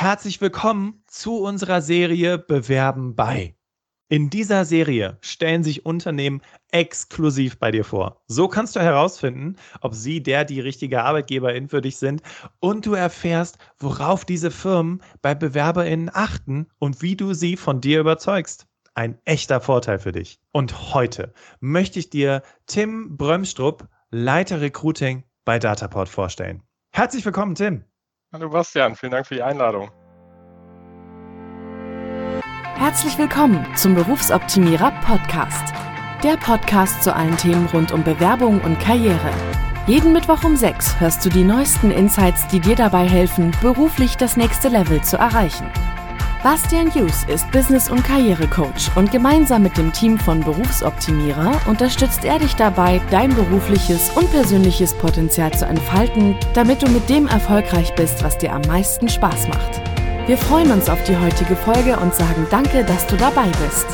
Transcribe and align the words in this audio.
Herzlich 0.00 0.40
willkommen 0.40 1.02
zu 1.06 1.42
unserer 1.42 1.82
Serie 1.82 2.38
Bewerben 2.38 3.14
bei. 3.14 3.54
In 4.08 4.30
dieser 4.30 4.64
Serie 4.64 5.18
stellen 5.20 5.62
sich 5.62 5.84
Unternehmen 5.84 6.40
exklusiv 6.72 7.58
bei 7.58 7.70
dir 7.70 7.84
vor. 7.84 8.22
So 8.26 8.48
kannst 8.48 8.76
du 8.76 8.80
herausfinden, 8.80 9.56
ob 9.82 9.94
sie 9.94 10.22
der 10.22 10.46
die 10.46 10.60
richtige 10.60 11.02
Arbeitgeberin 11.02 11.68
für 11.68 11.82
dich 11.82 11.98
sind 11.98 12.22
und 12.60 12.86
du 12.86 12.94
erfährst, 12.94 13.58
worauf 13.78 14.24
diese 14.24 14.50
Firmen 14.50 15.02
bei 15.20 15.34
Bewerberinnen 15.34 16.08
achten 16.10 16.68
und 16.78 17.02
wie 17.02 17.14
du 17.14 17.34
sie 17.34 17.58
von 17.58 17.82
dir 17.82 18.00
überzeugst. 18.00 18.68
Ein 18.94 19.18
echter 19.26 19.60
Vorteil 19.60 19.98
für 19.98 20.12
dich. 20.12 20.40
Und 20.50 20.94
heute 20.94 21.34
möchte 21.60 21.98
ich 21.98 22.08
dir 22.08 22.42
Tim 22.64 23.18
Brömstrup, 23.18 23.86
Leiter 24.10 24.62
Recruiting 24.62 25.24
bei 25.44 25.58
Dataport 25.58 26.08
vorstellen. 26.08 26.62
Herzlich 26.90 27.22
willkommen, 27.26 27.54
Tim. 27.54 27.84
Hallo 28.32 28.48
Bastian, 28.48 28.94
vielen 28.94 29.10
Dank 29.10 29.26
für 29.26 29.34
die 29.34 29.42
Einladung. 29.42 29.90
Herzlich 32.76 33.18
willkommen 33.18 33.66
zum 33.74 33.96
Berufsoptimierer 33.96 34.92
Podcast. 35.04 35.74
Der 36.22 36.36
Podcast 36.36 37.02
zu 37.02 37.12
allen 37.12 37.36
Themen 37.36 37.66
rund 37.72 37.90
um 37.90 38.04
Bewerbung 38.04 38.60
und 38.60 38.78
Karriere. 38.78 39.32
Jeden 39.88 40.12
Mittwoch 40.12 40.44
um 40.44 40.54
6 40.54 41.00
hörst 41.00 41.24
du 41.24 41.28
die 41.28 41.42
neuesten 41.42 41.90
Insights, 41.90 42.46
die 42.46 42.60
dir 42.60 42.76
dabei 42.76 43.08
helfen, 43.08 43.50
beruflich 43.60 44.16
das 44.16 44.36
nächste 44.36 44.68
Level 44.68 45.02
zu 45.02 45.16
erreichen. 45.16 45.68
Bastian 46.42 46.90
Hughes 46.94 47.24
ist 47.24 47.50
Business- 47.50 47.90
und 47.90 48.02
Karrierecoach 48.02 48.96
und 48.96 49.12
gemeinsam 49.12 49.62
mit 49.62 49.76
dem 49.76 49.92
Team 49.92 50.18
von 50.18 50.40
Berufsoptimierer 50.40 51.60
unterstützt 51.68 52.24
er 52.24 52.38
dich 52.38 52.54
dabei, 52.54 52.98
dein 53.10 53.34
berufliches 53.34 54.08
und 54.16 54.30
persönliches 54.30 54.94
Potenzial 54.94 55.52
zu 55.52 55.66
entfalten, 55.66 56.34
damit 56.54 56.80
du 56.80 56.88
mit 56.88 57.10
dem 57.10 57.26
erfolgreich 57.26 57.94
bist, 57.94 58.24
was 58.24 58.38
dir 58.38 58.54
am 58.54 58.62
meisten 58.62 59.06
Spaß 59.06 59.48
macht. 59.48 59.82
Wir 60.26 60.38
freuen 60.38 60.70
uns 60.70 60.88
auf 60.88 61.02
die 61.04 61.16
heutige 61.18 61.56
Folge 61.56 61.98
und 61.98 62.14
sagen 62.14 62.46
danke, 62.50 62.86
dass 62.86 63.06
du 63.06 63.18
dabei 63.18 63.48
bist. 63.62 63.86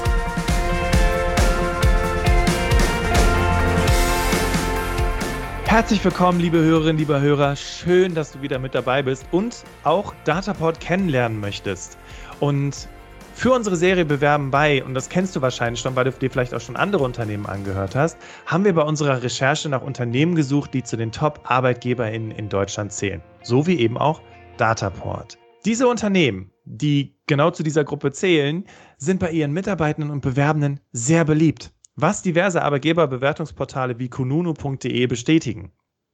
Herzlich 5.64 6.02
willkommen, 6.04 6.38
liebe 6.38 6.58
Hörerinnen, 6.58 6.96
lieber 6.96 7.20
Hörer. 7.20 7.56
Schön, 7.56 8.14
dass 8.14 8.30
du 8.30 8.40
wieder 8.40 8.60
mit 8.60 8.74
dabei 8.76 9.02
bist 9.02 9.26
und 9.32 9.64
auch 9.82 10.14
Dataport 10.24 10.78
kennenlernen 10.78 11.40
möchtest. 11.40 11.98
Und 12.40 12.88
für 13.34 13.52
unsere 13.52 13.76
Serie 13.76 14.04
Bewerben 14.04 14.50
bei, 14.50 14.82
und 14.82 14.94
das 14.94 15.10
kennst 15.10 15.36
du 15.36 15.42
wahrscheinlich 15.42 15.80
schon, 15.80 15.94
weil 15.94 16.04
du 16.04 16.12
dir 16.12 16.30
vielleicht 16.30 16.54
auch 16.54 16.60
schon 16.60 16.76
andere 16.76 17.04
Unternehmen 17.04 17.44
angehört 17.46 17.94
hast, 17.94 18.16
haben 18.46 18.64
wir 18.64 18.74
bei 18.74 18.82
unserer 18.82 19.22
Recherche 19.22 19.68
nach 19.68 19.82
Unternehmen 19.82 20.34
gesucht, 20.34 20.72
die 20.72 20.82
zu 20.82 20.96
den 20.96 21.12
Top-ArbeitgeberInnen 21.12 22.30
in 22.30 22.48
Deutschland 22.48 22.92
zählen. 22.92 23.20
So 23.42 23.66
wie 23.66 23.78
eben 23.78 23.98
auch 23.98 24.22
Dataport. 24.56 25.38
Diese 25.66 25.86
Unternehmen, 25.86 26.50
die 26.64 27.18
genau 27.26 27.50
zu 27.50 27.62
dieser 27.62 27.84
Gruppe 27.84 28.12
zählen, 28.12 28.64
sind 28.96 29.20
bei 29.20 29.30
ihren 29.30 29.52
Mitarbeitenden 29.52 30.10
und 30.10 30.20
Bewerbenden 30.22 30.80
sehr 30.92 31.24
beliebt, 31.24 31.74
was 31.94 32.22
diverse 32.22 32.62
Arbeitgeberbewertungsportale 32.62 33.98
wie 33.98 34.08
kununu.de 34.08 35.06
bestätigen. 35.06 35.72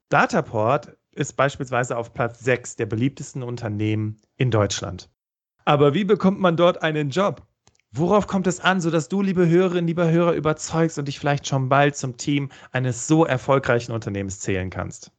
Dataport 0.09 0.97
ist 1.13 1.37
beispielsweise 1.37 1.97
auf 1.97 2.15
Platz 2.15 2.41
6 2.41 2.77
der 2.77 2.87
beliebtesten 2.87 3.43
Unternehmen 3.43 4.21
in 4.37 4.51
Deutschland. 4.51 5.12
Aber 5.65 5.95
wie 5.95 6.05
bekommt 6.05 6.41
man 6.41 6.57
dort 6.57 6.83
einen 6.83 7.11
Job? 7.11 7.43
Worauf 7.93 8.27
kommt 8.27 8.47
es 8.47 8.59
an, 8.61 8.81
sodass 8.81 9.09
du, 9.09 9.21
liebe 9.21 9.49
Hörerinnen, 9.49 9.87
lieber 9.87 10.11
Hörer, 10.11 10.33
überzeugst 10.33 10.99
und 10.99 11.09
dich 11.09 11.19
vielleicht 11.19 11.47
schon 11.47 11.69
bald 11.69 11.95
zum 11.95 12.17
Team 12.17 12.51
eines 12.73 13.07
so 13.07 13.27
erfolgreichen 13.27 13.93
Unternehmens 13.93 14.41
zählen 14.41 14.71
kannst? 14.71 15.13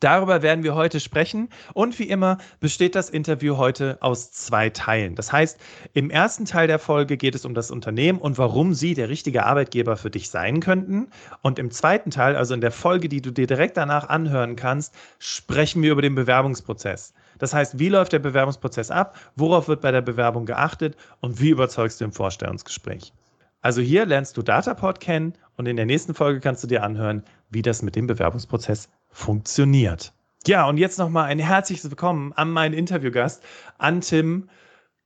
Darüber 0.00 0.42
werden 0.42 0.62
wir 0.62 0.76
heute 0.76 1.00
sprechen 1.00 1.48
und 1.74 1.98
wie 1.98 2.08
immer 2.08 2.38
besteht 2.60 2.94
das 2.94 3.10
Interview 3.10 3.56
heute 3.56 3.98
aus 4.00 4.30
zwei 4.30 4.70
Teilen. 4.70 5.16
Das 5.16 5.32
heißt, 5.32 5.58
im 5.92 6.10
ersten 6.10 6.44
Teil 6.44 6.68
der 6.68 6.78
Folge 6.78 7.16
geht 7.16 7.34
es 7.34 7.44
um 7.44 7.52
das 7.52 7.72
Unternehmen 7.72 8.20
und 8.20 8.38
warum 8.38 8.74
sie 8.74 8.94
der 8.94 9.08
richtige 9.08 9.44
Arbeitgeber 9.44 9.96
für 9.96 10.10
dich 10.10 10.30
sein 10.30 10.60
könnten. 10.60 11.08
Und 11.42 11.58
im 11.58 11.72
zweiten 11.72 12.10
Teil, 12.10 12.36
also 12.36 12.54
in 12.54 12.60
der 12.60 12.70
Folge, 12.70 13.08
die 13.08 13.20
du 13.20 13.32
dir 13.32 13.48
direkt 13.48 13.76
danach 13.76 14.08
anhören 14.08 14.54
kannst, 14.54 14.94
sprechen 15.18 15.82
wir 15.82 15.90
über 15.90 16.02
den 16.02 16.14
Bewerbungsprozess. 16.14 17.12
Das 17.38 17.54
heißt, 17.54 17.78
wie 17.78 17.88
läuft 17.88 18.12
der 18.12 18.18
Bewerbungsprozess 18.18 18.90
ab, 18.90 19.18
worauf 19.36 19.68
wird 19.68 19.80
bei 19.80 19.92
der 19.92 20.02
Bewerbung 20.02 20.46
geachtet 20.46 20.96
und 21.20 21.40
wie 21.40 21.50
überzeugst 21.50 22.00
du 22.00 22.04
im 22.04 22.12
Vorstellungsgespräch. 22.12 23.12
Also 23.60 23.80
hier 23.80 24.06
lernst 24.06 24.36
du 24.36 24.42
Dataport 24.42 25.00
kennen 25.00 25.34
und 25.56 25.66
in 25.66 25.76
der 25.76 25.86
nächsten 25.86 26.14
Folge 26.14 26.40
kannst 26.40 26.62
du 26.62 26.68
dir 26.68 26.82
anhören, 26.82 27.24
wie 27.50 27.62
das 27.62 27.82
mit 27.82 27.96
dem 27.96 28.06
Bewerbungsprozess 28.06 28.88
funktioniert. 29.10 30.12
Ja, 30.46 30.66
und 30.66 30.78
jetzt 30.78 30.98
nochmal 30.98 31.24
ein 31.24 31.40
herzliches 31.40 31.90
Willkommen 31.90 32.32
an 32.34 32.50
meinen 32.50 32.72
Interviewgast, 32.72 33.42
an 33.78 34.00
Tim. 34.00 34.48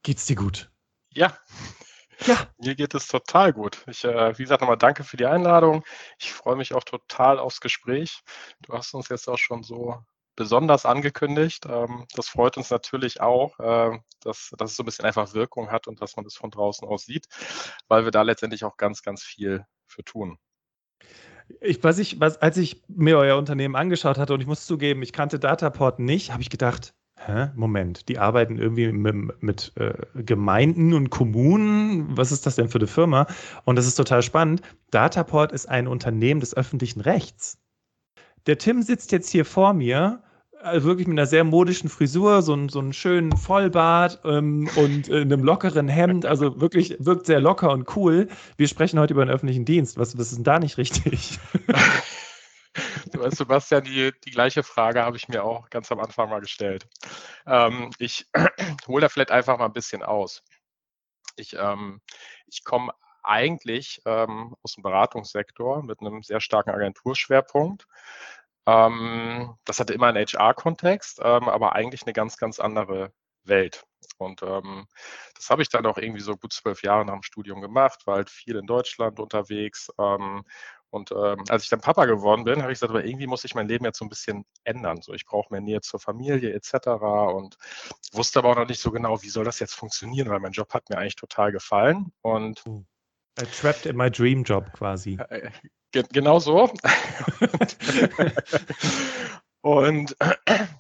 Geht's 0.03 0.27
dir 0.27 0.37
gut? 0.37 0.71
Ja. 1.15 1.37
Ja. 2.27 2.37
Mir 2.59 2.75
geht 2.75 2.95
es 2.95 3.09
total 3.09 3.53
gut. 3.53 3.83
Ich, 3.89 4.05
äh, 4.05 4.39
wie 4.39 4.43
gesagt, 4.43 4.61
nochmal 4.61 4.77
danke 4.77 5.03
für 5.03 5.17
die 5.17 5.27
Einladung. 5.27 5.83
Ich 6.19 6.33
freue 6.33 6.57
mich 6.57 6.75
auch 6.75 6.85
total 6.85 7.39
aufs 7.39 7.61
Gespräch. 7.61 8.23
Du 8.61 8.75
hast 8.75 8.95
uns 8.95 9.09
jetzt 9.09 9.29
auch 9.29 9.39
schon 9.39 9.63
so 9.63 9.99
besonders 10.37 10.87
angekündigt. 10.87 11.67
Ähm, 11.69 12.07
das 12.15 12.29
freut 12.29 12.57
uns 12.57 12.71
natürlich 12.71 13.21
auch, 13.21 13.59
äh, 13.59 13.99
dass, 14.21 14.53
dass 14.57 14.71
es 14.71 14.77
so 14.77 14.83
ein 14.83 14.87
bisschen 14.87 15.05
einfach 15.05 15.35
Wirkung 15.35 15.71
hat 15.71 15.89
und 15.89 16.01
dass 16.01 16.17
man 16.17 16.25
das 16.25 16.35
von 16.35 16.51
draußen 16.51 16.87
aus 16.87 17.05
sieht, 17.05 17.27
weil 17.89 18.05
wir 18.05 18.11
da 18.11 18.23
letztendlich 18.23 18.65
auch 18.65 18.77
ganz, 18.77 19.03
ganz 19.03 19.23
viel 19.23 19.65
für 19.87 20.05
tun. 20.05 20.39
Ich, 21.61 21.83
was 21.85 21.99
ich, 21.99 22.21
was, 22.21 22.41
als 22.41 22.57
ich 22.57 22.83
mir 22.89 23.19
euer 23.19 23.37
Unternehmen 23.37 23.77
angeschaut 23.77 24.17
hatte 24.17 24.33
und 24.33 24.41
ich 24.41 24.47
muss 24.47 24.65
zugeben, 24.65 25.03
ich 25.03 25.13
kannte 25.13 25.39
Dataport 25.39 25.99
nicht, 25.99 26.33
habe 26.33 26.41
ich 26.41 26.51
gedacht, 26.51 26.95
hä, 27.27 27.51
Moment, 27.55 28.09
die 28.09 28.19
arbeiten 28.19 28.59
irgendwie 28.59 28.91
mit, 28.91 29.43
mit 29.43 29.73
äh, 29.77 29.95
Gemeinden 30.15 30.95
und 30.95 31.11
Kommunen. 31.11 32.17
Was 32.17 32.33
ist 32.33 32.47
das 32.47 32.57
denn 32.57 32.69
für 32.69 32.79
eine 32.79 32.87
Firma? 32.87 33.27
Und 33.65 33.77
das 33.77 33.87
ist 33.87 33.97
total 33.97 34.23
spannend. 34.23 34.63
Dataport 34.91 35.53
ist 35.53 35.69
ein 35.69 35.89
Unternehmen 35.89 36.41
des 36.41 36.57
öffentlichen 36.57 37.01
Rechts. 37.01 37.62
Der 38.47 38.59
Tim 38.59 38.83
sitzt 38.83 39.13
jetzt 39.13 39.31
hier 39.31 39.45
vor 39.45 39.73
mir 39.73 40.23
also 40.63 40.87
wirklich 40.87 41.07
mit 41.07 41.19
einer 41.19 41.27
sehr 41.27 41.45
modischen 41.45 41.89
Frisur, 41.89 42.43
so, 42.43 42.53
einen, 42.53 42.69
so 42.69 42.79
einen 42.79 42.93
schönen 42.93 43.37
Vollbart 43.37 44.21
ähm, 44.25 44.71
und 44.77 45.09
äh, 45.09 45.23
einem 45.23 45.43
lockeren 45.43 45.89
Hemd. 45.89 46.25
Also 46.25 46.61
wirklich 46.61 46.97
wirkt 46.99 47.27
sehr 47.27 47.41
locker 47.41 47.71
und 47.71 47.97
cool. 47.97 48.29
Wir 48.57 48.69
sprechen 48.69 48.99
heute 48.99 49.15
über 49.15 49.25
den 49.25 49.35
öffentlichen 49.35 49.65
Dienst. 49.65 49.99
Was, 49.99 50.17
was 50.17 50.29
ist 50.29 50.37
denn 50.37 50.45
da 50.45 50.59
nicht 50.59 50.79
richtig? 50.79 51.39
Du 53.13 53.21
weißt, 53.21 53.37
Sebastian, 53.37 53.85
die, 53.85 54.13
die 54.25 54.31
gleiche 54.31 54.63
Frage 54.63 55.03
habe 55.03 55.19
ich 55.19 55.29
mir 55.29 55.45
auch 55.45 55.69
ganz 55.69 55.93
am 55.93 56.01
Anfang 56.01 56.31
mal 56.31 56.41
gestellt. 56.41 56.87
Ähm, 57.47 57.91
ich 57.99 58.27
hole 58.87 59.03
da 59.03 59.09
vielleicht 59.11 59.31
einfach 59.31 59.59
mal 59.59 59.67
ein 59.67 59.75
bisschen 59.75 60.03
aus. 60.03 60.43
Ich, 61.37 61.55
ähm, 61.59 62.01
ich 62.47 62.65
komme 62.65 62.93
eigentlich 63.23 64.01
ähm, 64.07 64.57
aus 64.63 64.75
dem 64.75 64.83
Beratungssektor 64.83 65.83
mit 65.83 66.01
einem 66.01 66.23
sehr 66.23 66.41
starken 66.41 66.71
Agenturschwerpunkt. 66.71 67.87
Ähm, 68.67 69.57
das 69.65 69.81
hatte 69.81 69.95
immer 69.95 70.07
einen 70.09 70.25
HR-Kontext, 70.25 71.21
ähm, 71.23 71.49
aber 71.49 71.75
eigentlich 71.75 72.03
eine 72.05 72.13
ganz, 72.13 72.37
ganz 72.37 72.61
andere 72.61 73.13
Welt. 73.45 73.85
Und 74.19 74.43
ähm, 74.43 74.87
das 75.35 75.51
habe 75.51 75.63
ich 75.63 75.69
dann 75.69 75.87
auch 75.87 75.99
irgendwie 75.99 76.21
so 76.21 76.37
gut 76.37 76.53
zwölf 76.53 76.83
Jahre 76.83 77.05
nach 77.05 77.15
dem 77.15 77.23
Studium 77.23 77.61
gemacht, 77.61 78.07
war 78.07 78.17
halt 78.17 78.31
viel 78.31 78.57
in 78.57 78.67
Deutschland 78.67 79.19
unterwegs. 79.21 79.91
Ähm, 79.99 80.45
und 80.91 81.11
ähm, 81.11 81.43
als 81.49 81.65
ich 81.65 81.71
dann 81.71 81.81
Papa 81.81 82.05
geworden 82.05 82.45
bin, 82.45 82.61
habe 82.63 82.71
ich 82.71 82.77
gesagt, 82.77 82.91
aber 82.91 83.05
irgendwie 83.05 83.27
muss 83.27 83.45
ich 83.45 83.55
mein 83.55 83.67
Leben 83.67 83.85
jetzt 83.87 83.99
so 83.99 84.05
ein 84.05 84.11
bisschen 84.11 84.45
ändern. 84.65 85.01
So, 85.01 85.15
ich 85.15 85.25
brauche 85.25 85.51
mehr 85.51 85.63
Nähe 85.63 85.81
zur 85.81 85.99
Familie 86.01 86.53
etc. 86.53 86.89
Und 87.35 87.57
wusste 88.13 88.41
aber 88.41 88.51
auch 88.51 88.57
noch 88.57 88.69
nicht 88.69 88.81
so 88.81 88.91
genau, 88.91 89.23
wie 89.23 89.31
soll 89.31 89.45
das 89.45 89.59
jetzt 89.59 89.75
funktionieren, 89.75 90.29
weil 90.29 90.41
mein 90.41 90.53
Job 90.53 90.75
hat 90.75 90.91
mir 90.91 90.99
eigentlich 90.99 91.17
total 91.17 91.51
gefallen. 91.51 92.13
Und 92.21 92.63
uh, 93.41 93.45
trapped 93.61 93.87
in 93.87 93.97
my 93.97 94.11
dream 94.11 94.45
job 94.45 94.73
quasi. 94.73 95.19
Äh, 95.29 95.51
Ge 95.93 96.05
genau 96.11 96.39
so. 96.39 96.73
und 99.61 100.17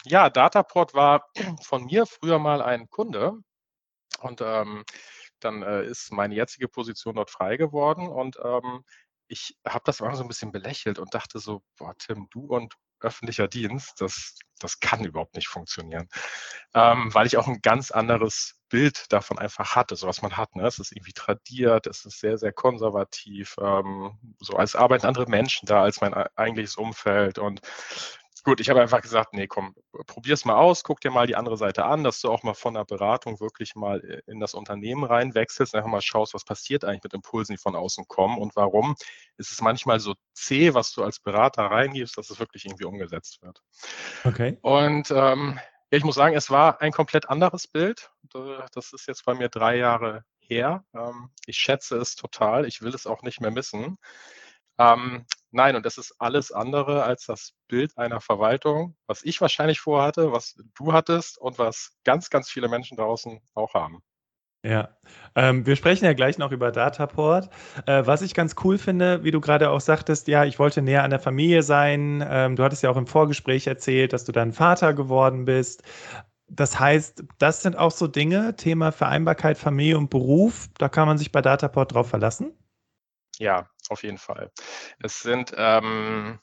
ja, 0.06 0.30
Dataport 0.30 0.94
war 0.94 1.28
von 1.62 1.84
mir 1.84 2.06
früher 2.06 2.38
mal 2.38 2.62
ein 2.62 2.88
Kunde. 2.88 3.34
Und 4.20 4.40
ähm, 4.40 4.84
dann 5.40 5.62
äh, 5.62 5.84
ist 5.84 6.12
meine 6.12 6.34
jetzige 6.34 6.68
Position 6.68 7.16
dort 7.16 7.30
frei 7.30 7.56
geworden. 7.56 8.08
Und 8.08 8.38
ähm, 8.42 8.84
ich 9.28 9.56
habe 9.66 9.82
das 9.84 10.00
immer 10.00 10.14
so 10.16 10.22
ein 10.22 10.28
bisschen 10.28 10.52
belächelt 10.52 10.98
und 10.98 11.14
dachte 11.14 11.38
so, 11.38 11.62
boah, 11.76 11.94
Tim, 11.98 12.28
du 12.30 12.46
und 12.46 12.74
öffentlicher 13.02 13.48
Dienst, 13.48 14.00
das, 14.00 14.36
das 14.58 14.80
kann 14.80 15.04
überhaupt 15.04 15.34
nicht 15.36 15.48
funktionieren. 15.48 16.08
Ähm, 16.74 17.12
weil 17.14 17.26
ich 17.26 17.36
auch 17.36 17.48
ein 17.48 17.60
ganz 17.62 17.90
anderes 17.90 18.60
Bild 18.68 19.12
davon 19.12 19.38
einfach 19.38 19.76
hatte, 19.76 19.96
so 19.96 20.06
was 20.06 20.22
man 20.22 20.36
hat. 20.36 20.56
Ne? 20.56 20.66
Es 20.66 20.78
ist 20.78 20.92
irgendwie 20.92 21.12
tradiert, 21.12 21.86
es 21.86 22.04
ist 22.04 22.20
sehr, 22.20 22.38
sehr 22.38 22.52
konservativ, 22.52 23.56
ähm, 23.60 24.18
so 24.40 24.56
als 24.56 24.74
arbeiten 24.74 25.06
andere 25.06 25.26
Menschen 25.26 25.66
da 25.66 25.82
als 25.82 26.00
mein 26.00 26.14
eigentliches 26.14 26.76
Umfeld. 26.76 27.38
Und 27.38 27.60
gut, 28.42 28.60
ich 28.60 28.70
habe 28.70 28.80
einfach 28.80 29.00
gesagt, 29.00 29.34
nee, 29.34 29.46
komm, 29.46 29.74
probier's 30.06 30.44
mal 30.44 30.56
aus, 30.56 30.84
guck 30.84 31.00
dir 31.00 31.10
mal 31.10 31.26
die 31.26 31.36
andere 31.36 31.56
Seite 31.56 31.84
an, 31.84 32.04
dass 32.04 32.20
du 32.20 32.30
auch 32.30 32.42
mal 32.42 32.54
von 32.54 32.74
der 32.74 32.84
Beratung 32.84 33.40
wirklich 33.40 33.74
mal 33.74 34.00
äh, 34.04 34.22
in 34.30 34.40
das 34.40 34.54
Unternehmen 34.54 35.04
reinwechselst, 35.04 35.74
einfach 35.74 35.90
mal 35.90 36.00
schaust, 36.00 36.34
was 36.34 36.44
passiert 36.44 36.84
eigentlich 36.84 37.04
mit 37.04 37.14
Impulsen, 37.14 37.54
die 37.54 37.62
von 37.62 37.76
außen 37.76 38.06
kommen 38.08 38.38
und 38.38 38.56
warum 38.56 38.96
ist 39.36 39.52
es 39.52 39.60
manchmal 39.60 40.00
so 40.00 40.14
zäh, 40.34 40.74
was 40.74 40.92
du 40.92 41.02
als 41.02 41.20
Berater 41.20 41.64
reingibst, 41.64 42.16
dass 42.18 42.30
es 42.30 42.40
wirklich 42.40 42.64
irgendwie 42.64 42.84
umgesetzt 42.84 43.42
wird. 43.42 43.62
Okay. 44.24 44.58
Und 44.62 45.10
ähm, 45.10 45.58
ich 45.90 46.04
muss 46.04 46.14
sagen, 46.14 46.34
es 46.34 46.50
war 46.50 46.80
ein 46.80 46.92
komplett 46.92 47.28
anderes 47.28 47.66
Bild. 47.68 48.10
Das 48.72 48.92
ist 48.92 49.06
jetzt 49.06 49.24
bei 49.26 49.34
mir 49.34 49.50
drei 49.50 49.76
Jahre 49.76 50.24
her. 50.40 50.84
Ähm, 50.94 51.30
ich 51.46 51.58
schätze 51.58 51.96
es 51.98 52.16
total. 52.16 52.66
Ich 52.66 52.80
will 52.80 52.94
es 52.94 53.06
auch 53.06 53.22
nicht 53.22 53.40
mehr 53.40 53.50
missen. 53.50 53.98
Nein, 55.52 55.76
und 55.76 55.84
das 55.84 55.98
ist 55.98 56.14
alles 56.18 56.50
andere 56.50 57.04
als 57.04 57.26
das 57.26 57.52
Bild 57.68 57.96
einer 57.98 58.20
Verwaltung, 58.20 58.96
was 59.06 59.22
ich 59.22 59.40
wahrscheinlich 59.40 59.80
vorhatte, 59.80 60.32
was 60.32 60.56
du 60.74 60.92
hattest 60.94 61.38
und 61.38 61.58
was 61.58 61.92
ganz, 62.04 62.30
ganz 62.30 62.50
viele 62.50 62.68
Menschen 62.68 62.96
draußen 62.96 63.38
auch 63.54 63.74
haben. 63.74 64.02
Ja, 64.64 64.90
ähm, 65.34 65.66
wir 65.66 65.74
sprechen 65.74 66.04
ja 66.04 66.12
gleich 66.12 66.38
noch 66.38 66.52
über 66.52 66.70
Dataport. 66.70 67.50
Äh, 67.86 68.06
was 68.06 68.22
ich 68.22 68.32
ganz 68.32 68.54
cool 68.62 68.78
finde, 68.78 69.24
wie 69.24 69.32
du 69.32 69.40
gerade 69.40 69.70
auch 69.70 69.80
sagtest, 69.80 70.28
ja, 70.28 70.44
ich 70.44 70.58
wollte 70.60 70.82
näher 70.82 71.02
an 71.02 71.10
der 71.10 71.18
Familie 71.18 71.62
sein. 71.64 72.24
Ähm, 72.26 72.54
du 72.56 72.62
hattest 72.62 72.82
ja 72.84 72.90
auch 72.90 72.96
im 72.96 73.08
Vorgespräch 73.08 73.66
erzählt, 73.66 74.12
dass 74.12 74.24
du 74.24 74.32
dann 74.32 74.52
Vater 74.52 74.94
geworden 74.94 75.44
bist. 75.44 75.82
Das 76.48 76.78
heißt, 76.78 77.24
das 77.38 77.62
sind 77.62 77.76
auch 77.76 77.90
so 77.90 78.06
Dinge, 78.06 78.54
Thema 78.56 78.92
Vereinbarkeit, 78.92 79.58
Familie 79.58 79.98
und 79.98 80.10
Beruf, 80.10 80.68
da 80.78 80.88
kann 80.88 81.08
man 81.08 81.18
sich 81.18 81.32
bei 81.32 81.42
Dataport 81.42 81.94
drauf 81.94 82.08
verlassen? 82.08 82.52
Ja, 83.38 83.68
auf 83.88 84.02
jeden 84.02 84.18
Fall. 84.18 84.50
Es 85.00 85.20
sind, 85.20 85.52
ähm, 85.56 86.38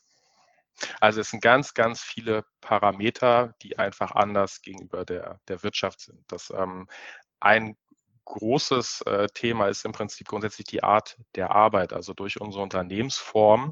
also 0.99 1.21
es 1.21 1.29
sind 1.29 1.41
ganz, 1.41 1.73
ganz 1.73 2.01
viele 2.01 2.45
Parameter, 2.61 3.53
die 3.61 3.77
einfach 3.77 4.11
anders 4.11 4.61
gegenüber 4.61 5.05
der, 5.05 5.39
der 5.47 5.63
Wirtschaft 5.63 6.01
sind. 6.01 6.23
Das 6.31 6.51
ähm, 6.51 6.87
ein 7.39 7.77
großes 8.25 9.01
äh, 9.01 9.27
Thema 9.33 9.67
ist 9.67 9.85
im 9.85 9.91
Prinzip 9.91 10.27
grundsätzlich 10.27 10.67
die 10.67 10.83
Art 10.83 11.17
der 11.35 11.51
Arbeit. 11.51 11.93
Also 11.93 12.13
durch 12.13 12.39
unsere 12.39 12.63
Unternehmensform 12.63 13.71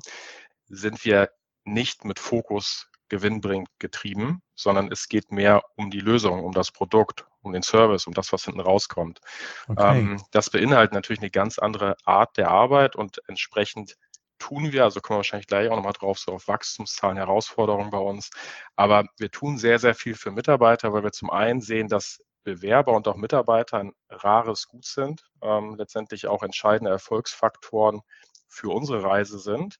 sind 0.67 1.05
wir 1.05 1.29
nicht 1.63 2.05
mit 2.05 2.19
Fokus 2.19 2.89
gewinnbringend 3.09 3.69
getrieben, 3.79 4.41
sondern 4.55 4.91
es 4.91 5.07
geht 5.07 5.31
mehr 5.31 5.61
um 5.75 5.91
die 5.91 5.99
Lösung, 5.99 6.43
um 6.43 6.51
das 6.51 6.71
Produkt, 6.71 7.25
um 7.47 7.53
den 7.53 7.63
Service, 7.63 8.07
um 8.07 8.13
das, 8.13 8.31
was 8.31 8.45
hinten 8.45 8.59
rauskommt. 8.59 9.19
Okay. 9.67 9.99
Ähm, 9.99 10.21
das 10.31 10.49
beinhaltet 10.49 10.94
natürlich 10.94 11.21
eine 11.21 11.31
ganz 11.31 11.59
andere 11.59 11.95
Art 12.05 12.38
der 12.38 12.49
Arbeit 12.49 12.95
und 12.95 13.21
entsprechend 13.27 13.95
tun 14.39 14.71
wir, 14.71 14.83
also 14.83 15.01
kommen 15.01 15.15
wir 15.15 15.19
wahrscheinlich 15.19 15.47
gleich 15.47 15.69
auch 15.69 15.75
nochmal 15.75 15.94
drauf, 15.94 16.19
so 16.19 16.33
auf 16.33 16.47
Wachstumszahlen, 16.47 17.17
Herausforderungen 17.17 17.89
bei 17.89 17.97
uns. 17.97 18.29
Aber 18.75 19.05
wir 19.17 19.31
tun 19.31 19.57
sehr, 19.57 19.79
sehr 19.79 19.95
viel 19.95 20.15
für 20.15 20.31
Mitarbeiter, 20.31 20.94
weil 20.94 21.03
wir 21.03 21.11
zum 21.11 21.29
einen 21.29 21.61
sehen, 21.61 21.88
dass 21.88 22.19
Bewerber 22.44 22.94
und 22.94 23.07
auch 23.07 23.15
Mitarbeiter 23.15 23.79
ein 23.79 23.94
rares 24.09 24.67
Gut 24.67 24.85
sind, 24.85 25.23
ähm, 25.41 25.75
letztendlich 25.75 26.27
auch 26.27 26.44
entscheidende 26.44 26.91
Erfolgsfaktoren 26.91 28.01
für 28.47 28.69
unsere 28.69 29.03
Reise 29.03 29.39
sind. 29.39 29.77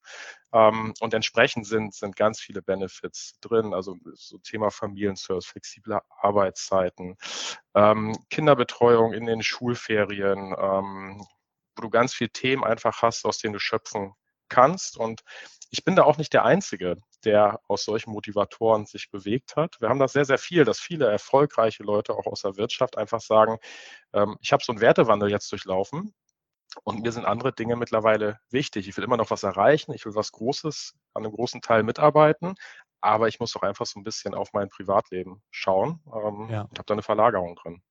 Ähm, 0.52 0.94
und 1.00 1.14
entsprechend 1.14 1.66
sind, 1.66 1.94
sind 1.94 2.16
ganz 2.16 2.40
viele 2.40 2.62
Benefits 2.62 3.34
drin, 3.40 3.74
also 3.74 3.96
so 4.14 4.38
Thema 4.38 4.70
Familienservice, 4.70 5.46
flexible 5.46 6.00
Arbeitszeiten, 6.20 7.16
ähm, 7.74 8.16
Kinderbetreuung 8.30 9.12
in 9.12 9.26
den 9.26 9.42
Schulferien, 9.42 10.54
ähm, 10.58 11.26
wo 11.76 11.82
du 11.82 11.90
ganz 11.90 12.14
viele 12.14 12.30
Themen 12.30 12.64
einfach 12.64 13.02
hast, 13.02 13.24
aus 13.24 13.38
denen 13.38 13.52
du 13.52 13.58
schöpfen 13.60 14.14
kannst. 14.48 14.96
Und 14.96 15.22
ich 15.70 15.84
bin 15.84 15.96
da 15.96 16.04
auch 16.04 16.16
nicht 16.16 16.32
der 16.32 16.44
Einzige, 16.44 16.96
der 17.24 17.60
aus 17.68 17.84
solchen 17.84 18.12
Motivatoren 18.12 18.86
sich 18.86 19.10
bewegt 19.10 19.56
hat. 19.56 19.80
Wir 19.80 19.88
haben 19.88 19.98
das 19.98 20.12
sehr, 20.12 20.24
sehr 20.24 20.38
viel, 20.38 20.64
dass 20.64 20.80
viele 20.80 21.10
erfolgreiche 21.10 21.82
Leute 21.82 22.14
auch 22.14 22.26
aus 22.26 22.42
der 22.42 22.56
Wirtschaft 22.56 22.96
einfach 22.96 23.20
sagen, 23.20 23.58
ähm, 24.14 24.38
ich 24.40 24.52
habe 24.52 24.64
so 24.64 24.72
einen 24.72 24.80
Wertewandel 24.80 25.30
jetzt 25.30 25.50
durchlaufen 25.52 26.14
und 26.84 27.02
mir 27.02 27.12
sind 27.12 27.24
andere 27.24 27.52
Dinge 27.52 27.76
mittlerweile 27.76 28.38
wichtig. 28.50 28.88
Ich 28.88 28.96
will 28.96 29.04
immer 29.04 29.16
noch 29.16 29.30
was 29.30 29.42
erreichen, 29.42 29.92
ich 29.92 30.04
will 30.04 30.14
was 30.14 30.32
Großes 30.32 30.94
an 31.14 31.24
einem 31.24 31.34
großen 31.34 31.60
Teil 31.60 31.82
mitarbeiten, 31.82 32.54
aber 33.00 33.28
ich 33.28 33.40
muss 33.40 33.52
doch 33.52 33.62
einfach 33.62 33.86
so 33.86 33.98
ein 33.98 34.04
bisschen 34.04 34.34
auf 34.34 34.52
mein 34.52 34.68
Privatleben 34.68 35.42
schauen 35.50 36.00
ähm, 36.06 36.48
ja. 36.50 36.62
und 36.62 36.78
habe 36.78 36.86
da 36.86 36.94
eine 36.94 37.02
Verlagerung 37.02 37.56
drin. 37.56 37.82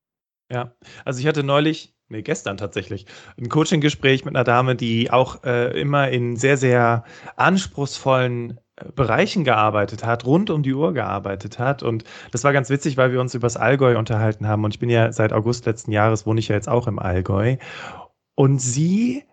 Ja, 0.49 0.73
also 1.03 1.19
ich 1.19 1.27
hatte 1.27 1.43
neulich, 1.43 1.93
nee, 2.07 2.21
gestern 2.21 2.55
tatsächlich, 2.57 3.05
ein 3.37 3.49
Coaching-Gespräch 3.49 4.23
mit 4.23 4.35
einer 4.35 4.45
Dame, 4.45 4.75
die 4.75 5.11
auch 5.11 5.43
äh, 5.43 5.79
immer 5.79 6.09
in 6.09 6.37
sehr, 6.37 6.55
sehr 6.55 7.03
anspruchsvollen 7.35 8.59
äh, 8.77 8.91
Bereichen 8.95 9.43
gearbeitet 9.43 10.05
hat, 10.05 10.25
rund 10.25 10.49
um 10.49 10.63
die 10.63 10.73
Uhr 10.73 10.93
gearbeitet 10.93 11.59
hat. 11.59 11.83
Und 11.83 12.05
das 12.31 12.45
war 12.45 12.53
ganz 12.53 12.69
witzig, 12.69 12.95
weil 12.95 13.11
wir 13.11 13.19
uns 13.19 13.33
über 13.33 13.45
das 13.45 13.57
Allgäu 13.57 13.97
unterhalten 13.97 14.47
haben. 14.47 14.63
Und 14.63 14.73
ich 14.73 14.79
bin 14.79 14.89
ja 14.89 15.11
seit 15.11 15.33
August 15.33 15.65
letzten 15.65 15.91
Jahres, 15.91 16.25
wohne 16.25 16.39
ich 16.39 16.47
ja 16.47 16.55
jetzt 16.55 16.69
auch 16.69 16.87
im 16.87 16.97
Allgäu. 16.97 17.57
Und 18.37 18.59
sie 18.59 19.23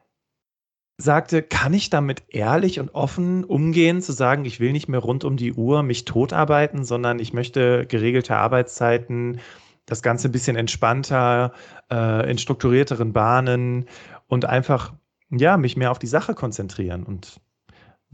sagte, 0.97 1.43
kann 1.43 1.75
ich 1.75 1.91
damit 1.91 2.23
ehrlich 2.29 2.81
und 2.81 2.95
offen 2.95 3.45
umgehen, 3.45 4.01
zu 4.01 4.13
sagen, 4.13 4.47
ich 4.47 4.61
will 4.61 4.73
nicht 4.73 4.89
mehr 4.89 5.01
rund 5.01 5.25
um 5.25 5.37
die 5.37 5.53
Uhr 5.53 5.83
mich 5.83 6.07
totarbeiten, 6.07 6.85
sondern 6.85 7.19
ich 7.19 7.35
möchte 7.35 7.85
geregelte 7.85 8.37
Arbeitszeiten, 8.37 9.41
das 9.85 10.01
Ganze 10.01 10.29
ein 10.29 10.33
bisschen 10.33 10.57
entspannter, 10.57 11.53
äh, 11.91 12.31
in 12.31 12.39
strukturierteren 12.39 13.13
Bahnen 13.13 13.87
und 14.27 14.47
einfach, 14.47 14.95
ja, 15.31 15.59
mich 15.59 15.77
mehr 15.77 15.91
auf 15.91 15.99
die 15.99 16.07
Sache 16.07 16.35
konzentrieren. 16.35 17.03
Und 17.03 17.43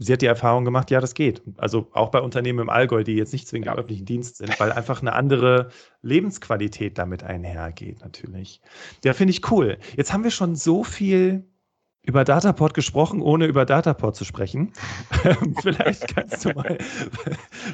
sie 0.01 0.13
hat 0.13 0.21
die 0.21 0.27
Erfahrung 0.27 0.65
gemacht, 0.65 0.89
ja, 0.89 0.99
das 0.99 1.13
geht. 1.13 1.41
Also 1.57 1.87
auch 1.93 2.09
bei 2.09 2.19
Unternehmen 2.19 2.59
im 2.59 2.69
Allgäu, 2.69 3.03
die 3.03 3.15
jetzt 3.15 3.33
nicht 3.33 3.47
zwingend 3.47 3.67
ja. 3.67 3.73
im 3.73 3.79
öffentlichen 3.79 4.05
Dienst 4.05 4.37
sind, 4.37 4.59
weil 4.59 4.71
einfach 4.71 5.01
eine 5.01 5.13
andere 5.13 5.69
Lebensqualität 6.01 6.97
damit 6.97 7.23
einhergeht, 7.23 8.01
natürlich. 8.01 8.61
Ja, 9.05 9.13
finde 9.13 9.31
ich 9.31 9.51
cool. 9.51 9.77
Jetzt 9.95 10.11
haben 10.11 10.23
wir 10.23 10.31
schon 10.31 10.55
so 10.55 10.83
viel 10.83 11.45
über 12.03 12.23
Dataport 12.23 12.73
gesprochen, 12.73 13.21
ohne 13.21 13.45
über 13.45 13.63
Dataport 13.63 14.15
zu 14.15 14.25
sprechen. 14.25 14.73
vielleicht 15.61 16.15
kannst 16.15 16.43
du 16.45 16.49
mal, 16.49 16.79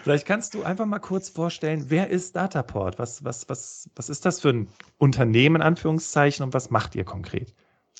vielleicht 0.04 0.26
kannst 0.26 0.54
du 0.54 0.64
einfach 0.64 0.86
mal 0.86 1.00
kurz 1.00 1.30
vorstellen, 1.30 1.86
wer 1.88 2.10
ist 2.10 2.36
Dataport? 2.36 3.00
Was, 3.00 3.24
was, 3.24 3.48
was, 3.48 3.90
was 3.96 4.10
ist 4.10 4.26
das 4.26 4.42
für 4.42 4.50
ein 4.50 4.68
Unternehmen, 4.98 5.62
Anführungszeichen, 5.62 6.44
und 6.44 6.54
was 6.54 6.70
macht 6.72 6.94
ihr 6.96 7.06
konkret? 7.06 7.54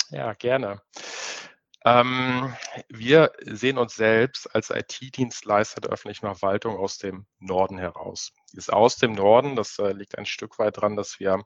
Ja, 0.10 0.34
gerne. 0.34 0.82
Ähm, 1.88 2.54
wir 2.90 3.32
sehen 3.40 3.78
uns 3.78 3.96
selbst 3.96 4.54
als 4.54 4.72
IT-Dienstleister 4.72 5.80
der 5.80 5.92
öffentlichen 5.92 6.26
Verwaltung 6.26 6.76
aus 6.76 6.98
dem 6.98 7.28
Norden 7.40 7.78
heraus. 7.78 8.34
Ist 8.52 8.74
aus 8.74 8.98
dem 8.98 9.14
Norden, 9.14 9.56
das 9.56 9.80
äh, 9.80 9.94
liegt 9.94 10.18
ein 10.18 10.26
Stück 10.26 10.60
weit 10.60 10.82
dran, 10.82 10.98
dass 10.98 11.18
wir 11.22 11.46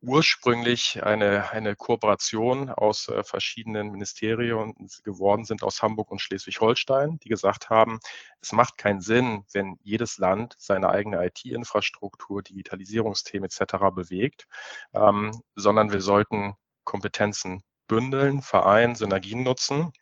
ursprünglich 0.00 1.02
eine, 1.02 1.50
eine 1.50 1.74
Kooperation 1.74 2.70
aus 2.70 3.08
äh, 3.08 3.24
verschiedenen 3.24 3.90
Ministerien 3.90 4.74
geworden 5.02 5.44
sind 5.44 5.64
aus 5.64 5.82
Hamburg 5.82 6.12
und 6.12 6.20
Schleswig-Holstein, 6.20 7.18
die 7.18 7.28
gesagt 7.28 7.70
haben, 7.70 7.98
es 8.40 8.52
macht 8.52 8.78
keinen 8.78 9.00
Sinn, 9.00 9.44
wenn 9.52 9.78
jedes 9.82 10.18
Land 10.18 10.54
seine 10.58 10.90
eigene 10.90 11.24
IT-Infrastruktur, 11.26 12.42
Digitalisierungsthemen 12.42 13.50
etc. 13.50 13.74
bewegt, 13.92 14.46
ähm, 14.92 15.32
sondern 15.56 15.90
wir 15.90 16.00
sollten 16.00 16.54
Kompetenzen 16.84 17.64
bündeln, 17.86 18.42
vereinen, 18.42 18.94
Synergien 18.94 19.42
nutzen. 19.42 19.92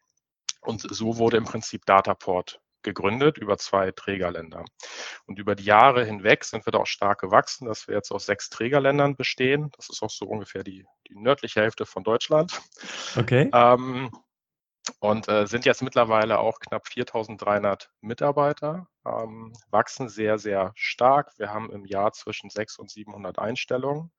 Und 0.60 0.82
so 0.82 1.18
wurde 1.18 1.36
im 1.36 1.44
Prinzip 1.44 1.84
Dataport 1.86 2.60
gegründet 2.82 3.38
über 3.38 3.58
zwei 3.58 3.92
Trägerländer. 3.92 4.64
Und 5.26 5.38
über 5.38 5.54
die 5.54 5.64
Jahre 5.64 6.04
hinweg 6.04 6.44
sind 6.44 6.66
wir 6.66 6.72
da 6.72 6.78
auch 6.78 6.86
stark 6.86 7.20
gewachsen, 7.20 7.66
dass 7.66 7.86
wir 7.88 7.94
jetzt 7.94 8.10
aus 8.10 8.26
sechs 8.26 8.50
Trägerländern 8.50 9.16
bestehen. 9.16 9.70
Das 9.76 9.88
ist 9.88 10.02
auch 10.02 10.10
so 10.10 10.26
ungefähr 10.26 10.64
die, 10.64 10.84
die 11.08 11.14
nördliche 11.16 11.60
Hälfte 11.60 11.86
von 11.86 12.04
Deutschland. 12.04 12.60
Okay. 13.16 13.50
Ähm, 13.52 14.10
und 14.98 15.28
äh, 15.28 15.46
sind 15.46 15.64
jetzt 15.64 15.82
mittlerweile 15.82 16.40
auch 16.40 16.58
knapp 16.58 16.86
4.300 16.86 17.86
Mitarbeiter, 18.00 18.88
ähm, 19.06 19.52
wachsen 19.70 20.08
sehr, 20.08 20.38
sehr 20.38 20.72
stark. 20.74 21.30
Wir 21.38 21.50
haben 21.50 21.70
im 21.70 21.84
Jahr 21.84 22.12
zwischen 22.12 22.50
600 22.50 22.80
und 22.80 22.90
700 22.90 23.38
Einstellungen 23.38 24.10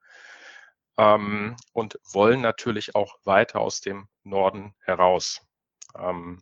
ähm, 0.97 1.55
und 1.71 1.99
wollen 2.11 2.41
natürlich 2.41 2.95
auch 2.95 3.15
weiter 3.23 3.59
aus 3.59 3.81
dem 3.81 4.07
Norden 4.23 4.73
heraus. 4.79 5.41
Ähm, 5.97 6.41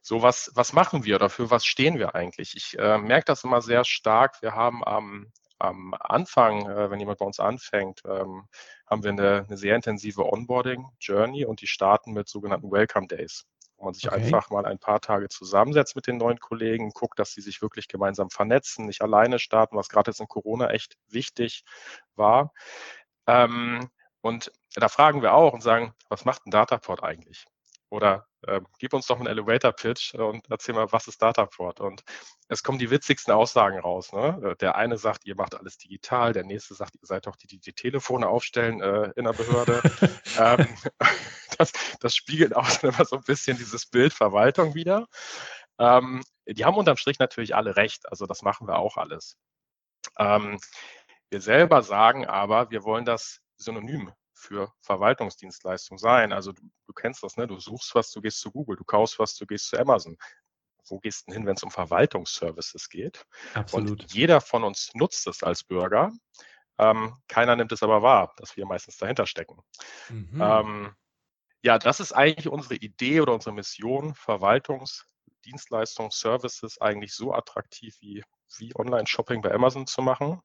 so 0.00 0.22
was, 0.22 0.50
was 0.54 0.72
machen 0.72 1.04
wir 1.04 1.16
oder 1.16 1.30
für 1.30 1.50
was 1.50 1.64
stehen 1.64 1.98
wir 1.98 2.14
eigentlich? 2.14 2.56
Ich 2.56 2.78
äh, 2.78 2.98
merke 2.98 3.26
das 3.26 3.44
immer 3.44 3.62
sehr 3.62 3.84
stark. 3.84 4.42
Wir 4.42 4.54
haben 4.54 4.84
am, 4.84 5.32
am 5.58 5.94
Anfang, 5.98 6.68
äh, 6.68 6.90
wenn 6.90 6.98
jemand 6.98 7.18
bei 7.18 7.26
uns 7.26 7.38
anfängt, 7.38 8.02
ähm, 8.04 8.48
haben 8.86 9.02
wir 9.04 9.10
eine, 9.10 9.44
eine 9.46 9.56
sehr 9.56 9.76
intensive 9.76 10.24
Onboarding-Journey 10.24 11.44
und 11.44 11.60
die 11.60 11.68
starten 11.68 12.12
mit 12.12 12.28
sogenannten 12.28 12.70
Welcome 12.70 13.06
Days 13.06 13.46
wo 13.82 13.86
man 13.86 13.94
sich 13.94 14.06
okay. 14.06 14.22
einfach 14.22 14.50
mal 14.50 14.64
ein 14.64 14.78
paar 14.78 15.00
Tage 15.00 15.28
zusammensetzt 15.28 15.96
mit 15.96 16.06
den 16.06 16.16
neuen 16.16 16.38
Kollegen, 16.38 16.90
guckt, 16.90 17.18
dass 17.18 17.32
sie 17.32 17.40
sich 17.40 17.62
wirklich 17.62 17.88
gemeinsam 17.88 18.30
vernetzen, 18.30 18.86
nicht 18.86 19.02
alleine 19.02 19.40
starten, 19.40 19.76
was 19.76 19.88
gerade 19.88 20.10
jetzt 20.10 20.20
in 20.20 20.28
Corona 20.28 20.70
echt 20.70 20.96
wichtig 21.08 21.64
war. 22.14 22.52
Ähm, 23.26 23.88
und 24.20 24.52
da 24.74 24.88
fragen 24.88 25.22
wir 25.22 25.34
auch 25.34 25.52
und 25.52 25.62
sagen, 25.62 25.94
was 26.08 26.24
macht 26.24 26.46
ein 26.46 26.50
Dataport 26.50 27.02
eigentlich? 27.02 27.44
Oder 27.90 28.26
äh, 28.46 28.60
gib 28.78 28.94
uns 28.94 29.06
doch 29.06 29.18
einen 29.18 29.26
Elevator-Pitch 29.26 30.14
und 30.14 30.46
erzähl 30.48 30.74
mal, 30.74 30.90
was 30.92 31.08
ist 31.08 31.20
Dataport? 31.20 31.78
Und 31.80 32.02
es 32.48 32.62
kommen 32.62 32.78
die 32.78 32.90
witzigsten 32.90 33.34
Aussagen 33.34 33.78
raus. 33.78 34.12
Ne? 34.12 34.40
Äh, 34.42 34.56
der 34.56 34.76
eine 34.76 34.96
sagt, 34.96 35.26
ihr 35.26 35.34
macht 35.36 35.54
alles 35.54 35.76
digital, 35.76 36.32
der 36.32 36.44
nächste 36.44 36.74
sagt, 36.74 36.94
ihr 36.94 37.06
seid 37.06 37.26
doch 37.26 37.36
die, 37.36 37.46
die 37.46 37.58
die 37.58 37.74
Telefone 37.74 38.28
aufstellen 38.28 38.80
äh, 38.80 39.10
in 39.14 39.24
der 39.24 39.34
Behörde. 39.34 39.82
ähm, 40.38 40.66
das, 41.58 41.72
das, 42.00 42.16
spiegelt 42.16 42.56
auch 42.56 42.82
immer 42.82 43.04
so 43.04 43.16
ein 43.16 43.24
bisschen 43.24 43.58
dieses 43.58 43.84
Bild 43.84 44.14
Verwaltung 44.14 44.74
wieder. 44.74 45.06
Ähm, 45.78 46.22
die 46.46 46.64
haben 46.64 46.76
unterm 46.76 46.96
Strich 46.96 47.18
natürlich 47.18 47.54
alle 47.54 47.76
recht, 47.76 48.08
also 48.08 48.26
das 48.26 48.40
machen 48.40 48.66
wir 48.66 48.78
auch 48.78 48.96
alles. 48.96 49.36
Ähm, 50.18 50.58
wir 51.32 51.40
selber 51.40 51.82
sagen 51.82 52.26
aber, 52.26 52.70
wir 52.70 52.84
wollen 52.84 53.06
das 53.06 53.40
synonym 53.56 54.12
für 54.34 54.70
Verwaltungsdienstleistung 54.82 55.96
sein. 55.96 56.32
Also 56.32 56.52
du, 56.52 56.62
du 56.86 56.92
kennst 56.92 57.22
das, 57.22 57.38
ne? 57.38 57.46
Du 57.46 57.58
suchst 57.58 57.94
was, 57.94 58.10
du 58.10 58.20
gehst 58.20 58.40
zu 58.40 58.50
Google, 58.50 58.76
du 58.76 58.84
kaufst 58.84 59.18
was, 59.18 59.34
du 59.36 59.46
gehst 59.46 59.68
zu 59.68 59.78
Amazon. 59.78 60.18
Wo 60.88 60.98
gehst 60.98 61.26
du 61.26 61.32
hin, 61.32 61.46
wenn 61.46 61.54
es 61.54 61.62
um 61.62 61.70
Verwaltungsservices 61.70 62.90
geht? 62.90 63.24
Absolut. 63.54 64.02
Und 64.02 64.12
jeder 64.12 64.42
von 64.42 64.62
uns 64.62 64.90
nutzt 64.94 65.26
es 65.26 65.42
als 65.42 65.64
Bürger. 65.64 66.12
Ähm, 66.76 67.16
keiner 67.28 67.56
nimmt 67.56 67.72
es 67.72 67.82
aber 67.82 68.02
wahr, 68.02 68.34
dass 68.36 68.56
wir 68.56 68.66
meistens 68.66 68.98
dahinter 68.98 69.26
stecken. 69.26 69.62
Mhm. 70.10 70.38
Ähm, 70.38 70.94
ja, 71.62 71.78
das 71.78 72.00
ist 72.00 72.12
eigentlich 72.12 72.48
unsere 72.48 72.74
Idee 72.74 73.22
oder 73.22 73.32
unsere 73.32 73.54
Mission, 73.54 74.14
Verwaltungsdienstleistungen, 74.16 76.10
Services 76.10 76.78
eigentlich 76.78 77.14
so 77.14 77.32
attraktiv 77.32 77.96
wie, 78.00 78.22
wie 78.58 78.74
Online-Shopping 78.74 79.42
bei 79.42 79.52
Amazon 79.52 79.86
zu 79.86 80.02
machen. 80.02 80.40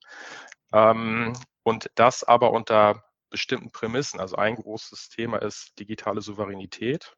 Ähm, 0.74 1.34
und 1.64 1.90
das 1.96 2.24
aber 2.24 2.52
unter 2.52 3.04
bestimmten 3.30 3.72
Prämissen. 3.72 4.20
Also 4.20 4.36
ein 4.38 4.56
großes 4.56 5.10
Thema 5.10 5.42
ist 5.42 5.78
digitale 5.80 6.22
Souveränität. 6.22 7.16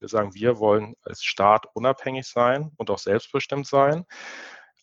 Wir 0.00 0.08
sagen, 0.08 0.34
wir 0.34 0.58
wollen 0.58 0.94
als 1.02 1.22
Staat 1.22 1.66
unabhängig 1.74 2.26
sein 2.26 2.72
und 2.76 2.90
auch 2.90 2.98
selbstbestimmt 2.98 3.66
sein. 3.66 4.04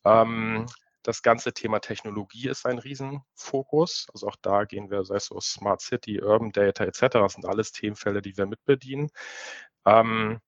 Ähm, 0.06 0.66
das 1.04 1.22
ganze 1.22 1.54
Thema 1.54 1.80
Technologie 1.80 2.48
ist 2.48 2.66
ein 2.66 2.80
Riesenfokus. 2.80 4.08
Also 4.14 4.28
auch 4.28 4.38
da 4.42 4.64
gehen 4.64 4.90
wir, 4.90 5.04
sei 5.04 5.16
es 5.16 5.26
so 5.26 5.40
Smart 5.42 5.82
City, 5.82 6.22
Urban 6.22 6.52
Data 6.52 6.86
etc., 6.86 7.02
das 7.12 7.34
sind 7.34 7.46
alles 7.46 7.74
Themenfälle, 7.74 8.22
die 8.22 8.38
wir 8.38 8.46
mitbedienen. 8.46 9.10
Ähm, 9.86 10.40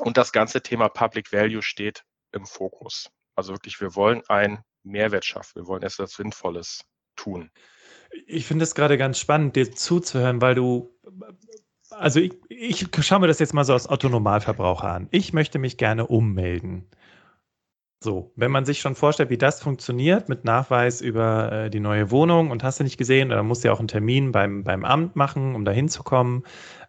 und 0.00 0.16
das 0.16 0.32
ganze 0.32 0.62
Thema 0.62 0.88
Public 0.88 1.32
Value 1.32 1.62
steht 1.62 2.04
im 2.32 2.46
Fokus. 2.46 3.10
Also 3.34 3.52
wirklich, 3.52 3.80
wir 3.80 3.94
wollen 3.94 4.22
einen 4.28 4.60
Mehrwert 4.82 5.24
schaffen. 5.24 5.62
Wir 5.62 5.66
wollen 5.66 5.82
etwas 5.82 6.12
Sinnvolles 6.12 6.84
tun. 7.16 7.50
Ich 8.26 8.46
finde 8.46 8.64
es 8.64 8.74
gerade 8.74 8.98
ganz 8.98 9.18
spannend, 9.18 9.56
dir 9.56 9.72
zuzuhören, 9.72 10.40
weil 10.40 10.54
du, 10.54 10.94
also 11.90 12.20
ich, 12.20 12.34
ich 12.48 12.86
schaue 13.00 13.20
mir 13.20 13.26
das 13.26 13.38
jetzt 13.38 13.54
mal 13.54 13.64
so 13.64 13.74
aus 13.74 13.86
Autonomalverbraucher 13.86 14.90
an. 14.90 15.08
Ich 15.10 15.32
möchte 15.32 15.58
mich 15.58 15.78
gerne 15.78 16.06
ummelden. 16.06 16.88
So, 18.02 18.32
wenn 18.34 18.50
man 18.50 18.64
sich 18.64 18.80
schon 18.80 18.96
vorstellt, 18.96 19.30
wie 19.30 19.38
das 19.38 19.62
funktioniert 19.62 20.28
mit 20.28 20.44
Nachweis 20.44 21.00
über 21.00 21.52
äh, 21.52 21.70
die 21.70 21.78
neue 21.78 22.10
Wohnung 22.10 22.50
und 22.50 22.64
hast 22.64 22.80
du 22.80 22.84
nicht 22.84 22.98
gesehen, 22.98 23.28
dann 23.28 23.46
musst 23.46 23.62
du 23.62 23.68
ja 23.68 23.74
auch 23.74 23.78
einen 23.78 23.86
Termin 23.86 24.32
beim, 24.32 24.64
beim 24.64 24.84
Amt 24.84 25.14
machen, 25.14 25.54
um 25.54 25.64
da 25.64 25.70
hinzukommen, 25.70 26.42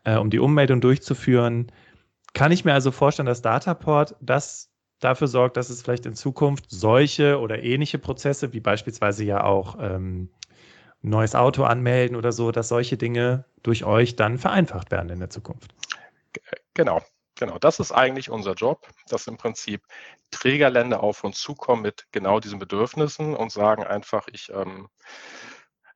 äh, 0.06 0.18
um 0.18 0.32
die 0.32 0.40
Ummeldung 0.40 0.82
durchzuführen. 0.82 1.72
Kann 2.34 2.52
ich 2.52 2.66
mir 2.66 2.74
also 2.74 2.92
vorstellen, 2.92 3.28
dass 3.28 3.44
Dataport 3.44 4.16
das 4.22 4.73
dafür 5.04 5.28
sorgt, 5.28 5.58
dass 5.58 5.70
es 5.70 5.82
vielleicht 5.82 6.06
in 6.06 6.16
Zukunft 6.16 6.66
solche 6.70 7.40
oder 7.40 7.64
ähnliche 7.64 8.00
Prozesse, 8.00 8.54
wie 8.54 8.60
beispielsweise 8.60 9.24
ja 9.24 9.44
auch 9.44 9.78
ähm, 9.80 10.30
neues 11.02 11.36
Auto 11.36 11.64
anmelden 11.64 12.16
oder 12.16 12.32
so, 12.32 12.52
dass 12.52 12.70
solche 12.70 12.98
Dinge 12.98 13.46
durch 13.62 13.84
euch 13.84 14.16
dann 14.16 14.38
vereinfacht 14.38 14.92
werden 14.92 15.10
in 15.10 15.20
der 15.20 15.30
Zukunft. 15.30 15.74
Genau, 16.74 17.02
genau. 17.36 17.60
Das 17.60 17.80
ist 17.80 17.92
eigentlich 17.92 18.30
unser 18.30 18.54
Job, 18.54 18.88
dass 19.08 19.28
im 19.28 19.38
Prinzip 19.38 19.84
Trägerländer 20.32 21.04
auf 21.04 21.24
uns 21.24 21.40
zukommen 21.40 21.82
mit 21.82 22.06
genau 22.12 22.40
diesen 22.40 22.58
Bedürfnissen 22.58 23.36
und 23.36 23.52
sagen 23.52 23.84
einfach, 23.84 24.28
ich 24.32 24.50
ähm, 24.50 24.88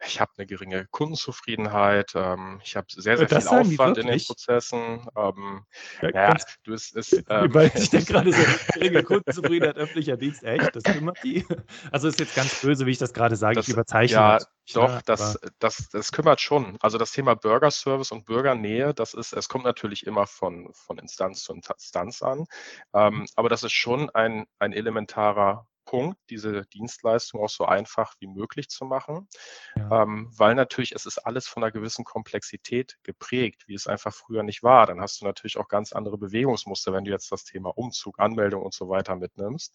ich 0.07 0.19
habe 0.19 0.31
eine 0.37 0.47
geringe 0.47 0.87
Kundenzufriedenheit, 0.91 2.13
ähm, 2.15 2.59
ich 2.63 2.75
habe 2.75 2.87
sehr, 2.89 3.17
sehr 3.17 3.27
das 3.27 3.47
viel 3.47 3.59
Aufwand 3.59 3.97
in 3.97 4.07
den 4.07 4.23
Prozessen. 4.23 5.07
Ähm, 5.15 5.65
ja, 6.01 6.09
ja 6.09 6.37
du 6.63 6.73
es 6.73 6.91
ist. 6.91 7.23
Ähm, 7.29 7.51
ich 7.75 7.89
denke 7.89 8.13
gerade 8.13 8.31
so, 8.31 8.41
geringe 8.73 9.03
Kundenzufriedenheit, 9.03 9.75
öffentlicher 9.75 10.17
Dienst, 10.17 10.43
echt, 10.43 10.75
das 10.75 10.83
kümmert 10.83 11.17
die. 11.23 11.45
Also 11.91 12.07
ist 12.07 12.19
jetzt 12.19 12.35
ganz 12.35 12.61
böse, 12.61 12.85
wie 12.85 12.91
ich 12.91 12.97
das 12.97 13.13
gerade 13.13 13.35
sage, 13.35 13.55
das, 13.55 13.67
ich 13.67 13.73
überzeichne. 13.73 14.15
Ja, 14.15 14.33
das. 14.37 14.47
doch, 14.73 14.89
ja, 14.89 15.01
das, 15.05 15.39
das, 15.59 15.89
das 15.89 16.11
kümmert 16.11 16.39
schon. 16.39 16.77
Also 16.79 16.97
das 16.97 17.11
Thema 17.11 17.35
Bürgerservice 17.35 18.11
und 18.11 18.25
Bürgernähe, 18.25 18.93
das 18.93 19.13
ist, 19.13 19.33
es 19.33 19.49
kommt 19.49 19.65
natürlich 19.65 20.05
immer 20.05 20.25
von, 20.25 20.69
von 20.73 20.97
Instanz 20.99 21.43
zu 21.43 21.53
Instanz 21.53 22.21
an, 22.21 22.45
ähm, 22.93 23.25
aber 23.35 23.49
das 23.49 23.63
ist 23.63 23.73
schon 23.73 24.09
ein, 24.11 24.45
ein 24.59 24.73
elementarer 24.73 25.67
Punkt, 25.87 26.19
diese 26.29 26.63
Dienstleistung 26.67 27.41
auch 27.41 27.49
so 27.49 27.65
einfach 27.65 28.13
wie 28.19 28.27
möglich 28.27 28.67
zu 28.67 28.85
machen, 28.85 29.27
ja. 29.75 30.03
ähm, 30.03 30.29
weil 30.37 30.53
natürlich 30.53 30.91
es 30.91 31.05
ist 31.05 31.17
alles 31.19 31.47
von 31.47 31.63
einer 31.63 31.71
gewissen 31.71 32.03
Komplexität 32.03 32.97
geprägt, 33.03 33.63
wie 33.67 33.73
es 33.73 33.87
einfach 33.87 34.13
früher 34.13 34.43
nicht 34.43 34.63
war. 34.63 34.85
Dann 34.85 35.01
hast 35.01 35.21
du 35.21 35.25
natürlich 35.25 35.57
auch 35.57 35.69
ganz 35.69 35.93
andere 35.93 36.17
Bewegungsmuster, 36.17 36.93
wenn 36.93 37.05
du 37.05 37.11
jetzt 37.11 37.31
das 37.31 37.45
Thema 37.45 37.69
Umzug, 37.75 38.19
Anmeldung 38.19 38.63
und 38.63 38.73
so 38.73 38.89
weiter 38.89 39.15
mitnimmst, 39.15 39.73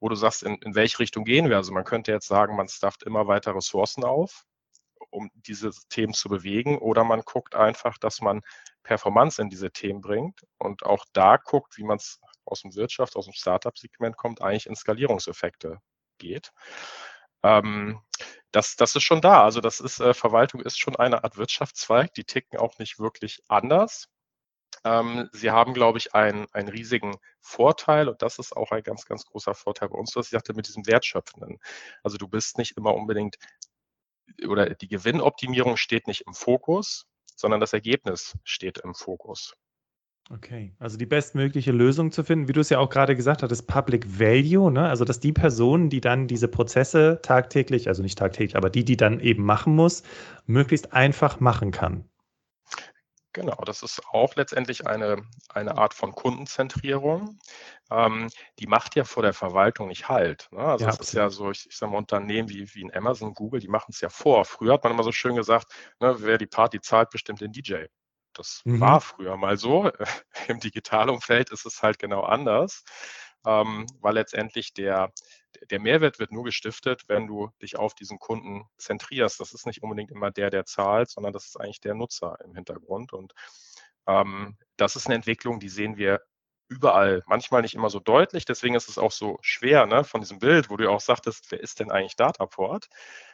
wo 0.00 0.08
du 0.08 0.16
sagst, 0.16 0.42
in, 0.42 0.56
in 0.56 0.74
welche 0.74 0.98
Richtung 0.98 1.24
gehen 1.24 1.48
wir? 1.48 1.56
Also 1.56 1.72
man 1.72 1.84
könnte 1.84 2.12
jetzt 2.12 2.26
sagen, 2.26 2.56
man 2.56 2.68
stafft 2.68 3.04
immer 3.04 3.28
weiter 3.28 3.54
Ressourcen 3.54 4.04
auf, 4.04 4.44
um 5.10 5.30
diese 5.34 5.70
Themen 5.88 6.12
zu 6.12 6.28
bewegen, 6.28 6.78
oder 6.78 7.04
man 7.04 7.22
guckt 7.22 7.54
einfach, 7.54 7.98
dass 7.98 8.20
man 8.20 8.42
Performance 8.82 9.40
in 9.40 9.48
diese 9.48 9.70
Themen 9.70 10.00
bringt 10.00 10.44
und 10.58 10.84
auch 10.84 11.04
da 11.12 11.36
guckt, 11.36 11.76
wie 11.76 11.84
man 11.84 11.98
es 11.98 12.20
aus 12.46 12.62
dem 12.62 12.74
Wirtschaft, 12.74 13.16
aus 13.16 13.26
dem 13.26 13.34
Startup-Segment 13.34 14.16
kommt, 14.16 14.40
eigentlich 14.42 14.66
in 14.66 14.76
Skalierungseffekte 14.76 15.80
geht. 16.18 16.52
Ähm, 17.42 18.00
das, 18.52 18.76
das 18.76 18.96
ist 18.96 19.02
schon 19.02 19.20
da. 19.20 19.44
Also 19.44 19.60
das 19.60 19.80
ist, 19.80 20.00
äh, 20.00 20.14
Verwaltung 20.14 20.60
ist 20.62 20.78
schon 20.78 20.96
eine 20.96 21.24
Art 21.24 21.36
Wirtschaftszweig. 21.36 22.14
Die 22.14 22.24
ticken 22.24 22.58
auch 22.58 22.78
nicht 22.78 22.98
wirklich 22.98 23.42
anders. 23.48 24.08
Ähm, 24.84 25.28
sie 25.32 25.50
haben, 25.50 25.74
glaube 25.74 25.98
ich, 25.98 26.14
einen, 26.14 26.46
einen 26.52 26.68
riesigen 26.68 27.16
Vorteil 27.40 28.08
und 28.08 28.22
das 28.22 28.38
ist 28.38 28.56
auch 28.56 28.70
ein 28.72 28.82
ganz, 28.82 29.04
ganz 29.04 29.24
großer 29.26 29.54
Vorteil 29.54 29.88
bei 29.88 29.98
uns, 29.98 30.14
was 30.16 30.26
ich 30.26 30.30
sagte, 30.30 30.54
mit 30.54 30.68
diesem 30.68 30.86
Wertschöpfenden. 30.86 31.58
Also 32.02 32.18
du 32.18 32.28
bist 32.28 32.58
nicht 32.58 32.76
immer 32.76 32.94
unbedingt 32.94 33.36
oder 34.46 34.74
die 34.74 34.88
Gewinnoptimierung 34.88 35.76
steht 35.76 36.06
nicht 36.06 36.22
im 36.26 36.34
Fokus, 36.34 37.06
sondern 37.36 37.60
das 37.60 37.72
Ergebnis 37.72 38.36
steht 38.44 38.78
im 38.78 38.94
Fokus. 38.94 39.54
Okay, 40.28 40.74
also 40.80 40.98
die 40.98 41.06
bestmögliche 41.06 41.70
Lösung 41.70 42.10
zu 42.10 42.24
finden, 42.24 42.48
wie 42.48 42.52
du 42.52 42.60
es 42.60 42.68
ja 42.68 42.80
auch 42.80 42.90
gerade 42.90 43.14
gesagt 43.14 43.44
hattest, 43.44 43.68
Public 43.68 44.18
Value, 44.18 44.72
ne? 44.72 44.88
also 44.88 45.04
dass 45.04 45.20
die 45.20 45.32
Person, 45.32 45.88
die 45.88 46.00
dann 46.00 46.26
diese 46.26 46.48
Prozesse 46.48 47.20
tagtäglich, 47.22 47.86
also 47.86 48.02
nicht 48.02 48.18
tagtäglich, 48.18 48.56
aber 48.56 48.68
die, 48.68 48.84
die 48.84 48.96
dann 48.96 49.20
eben 49.20 49.44
machen 49.44 49.76
muss, 49.76 50.02
möglichst 50.46 50.92
einfach 50.92 51.38
machen 51.38 51.70
kann. 51.70 52.08
Genau, 53.34 53.56
das 53.66 53.82
ist 53.82 54.00
auch 54.10 54.34
letztendlich 54.34 54.86
eine, 54.86 55.22
eine 55.50 55.76
Art 55.76 55.94
von 55.94 56.12
Kundenzentrierung. 56.12 57.38
Ähm, 57.90 58.28
die 58.58 58.66
macht 58.66 58.96
ja 58.96 59.04
vor 59.04 59.22
der 59.22 59.34
Verwaltung 59.34 59.88
nicht 59.88 60.08
halt. 60.08 60.48
Ne? 60.50 60.58
Also 60.60 60.86
ja, 60.86 60.90
es 60.90 60.98
ist 60.98 61.12
ja 61.12 61.28
so, 61.28 61.50
ich, 61.50 61.66
ich 61.68 61.76
sage 61.76 61.92
mal, 61.92 61.98
Unternehmen 61.98 62.48
wie, 62.48 62.66
wie 62.74 62.80
in 62.80 62.94
Amazon, 62.94 63.34
Google, 63.34 63.60
die 63.60 63.68
machen 63.68 63.90
es 63.90 64.00
ja 64.00 64.08
vor. 64.08 64.44
Früher 64.46 64.72
hat 64.72 64.84
man 64.84 64.94
immer 64.94 65.04
so 65.04 65.12
schön 65.12 65.36
gesagt, 65.36 65.70
ne, 66.00 66.16
wer 66.18 66.38
die 66.38 66.46
Party 66.46 66.80
zahlt, 66.80 67.10
bestimmt 67.10 67.42
den 67.42 67.52
DJ. 67.52 67.84
Das 68.36 68.62
mhm. 68.64 68.80
war 68.80 69.00
früher 69.00 69.36
mal 69.36 69.56
so. 69.56 69.90
Im 70.48 70.60
Digitalumfeld 70.60 71.50
ist 71.50 71.66
es 71.66 71.82
halt 71.82 71.98
genau 71.98 72.22
anders, 72.22 72.84
ähm, 73.46 73.86
weil 74.00 74.14
letztendlich 74.14 74.74
der, 74.74 75.12
der 75.70 75.80
Mehrwert 75.80 76.18
wird 76.18 76.32
nur 76.32 76.44
gestiftet, 76.44 77.04
wenn 77.08 77.26
du 77.26 77.50
dich 77.62 77.78
auf 77.78 77.94
diesen 77.94 78.18
Kunden 78.18 78.64
zentrierst. 78.78 79.40
Das 79.40 79.54
ist 79.54 79.66
nicht 79.66 79.82
unbedingt 79.82 80.10
immer 80.10 80.30
der, 80.30 80.50
der 80.50 80.64
zahlt, 80.66 81.10
sondern 81.10 81.32
das 81.32 81.46
ist 81.46 81.60
eigentlich 81.60 81.80
der 81.80 81.94
Nutzer 81.94 82.36
im 82.44 82.54
Hintergrund. 82.54 83.12
Und 83.12 83.32
ähm, 84.06 84.56
das 84.76 84.96
ist 84.96 85.06
eine 85.06 85.16
Entwicklung, 85.16 85.60
die 85.60 85.68
sehen 85.68 85.96
wir 85.96 86.20
überall, 86.68 87.22
manchmal 87.26 87.62
nicht 87.62 87.74
immer 87.74 87.90
so 87.90 88.00
deutlich. 88.00 88.44
Deswegen 88.44 88.74
ist 88.74 88.88
es 88.88 88.98
auch 88.98 89.12
so 89.12 89.38
schwer 89.40 89.86
ne, 89.86 90.04
von 90.04 90.20
diesem 90.20 90.38
Bild, 90.38 90.70
wo 90.70 90.76
du 90.76 90.90
auch 90.90 91.00
sagtest, 91.00 91.50
wer 91.50 91.60
ist 91.60 91.80
denn 91.80 91.90
eigentlich 91.90 92.16
Dataport? 92.16 92.88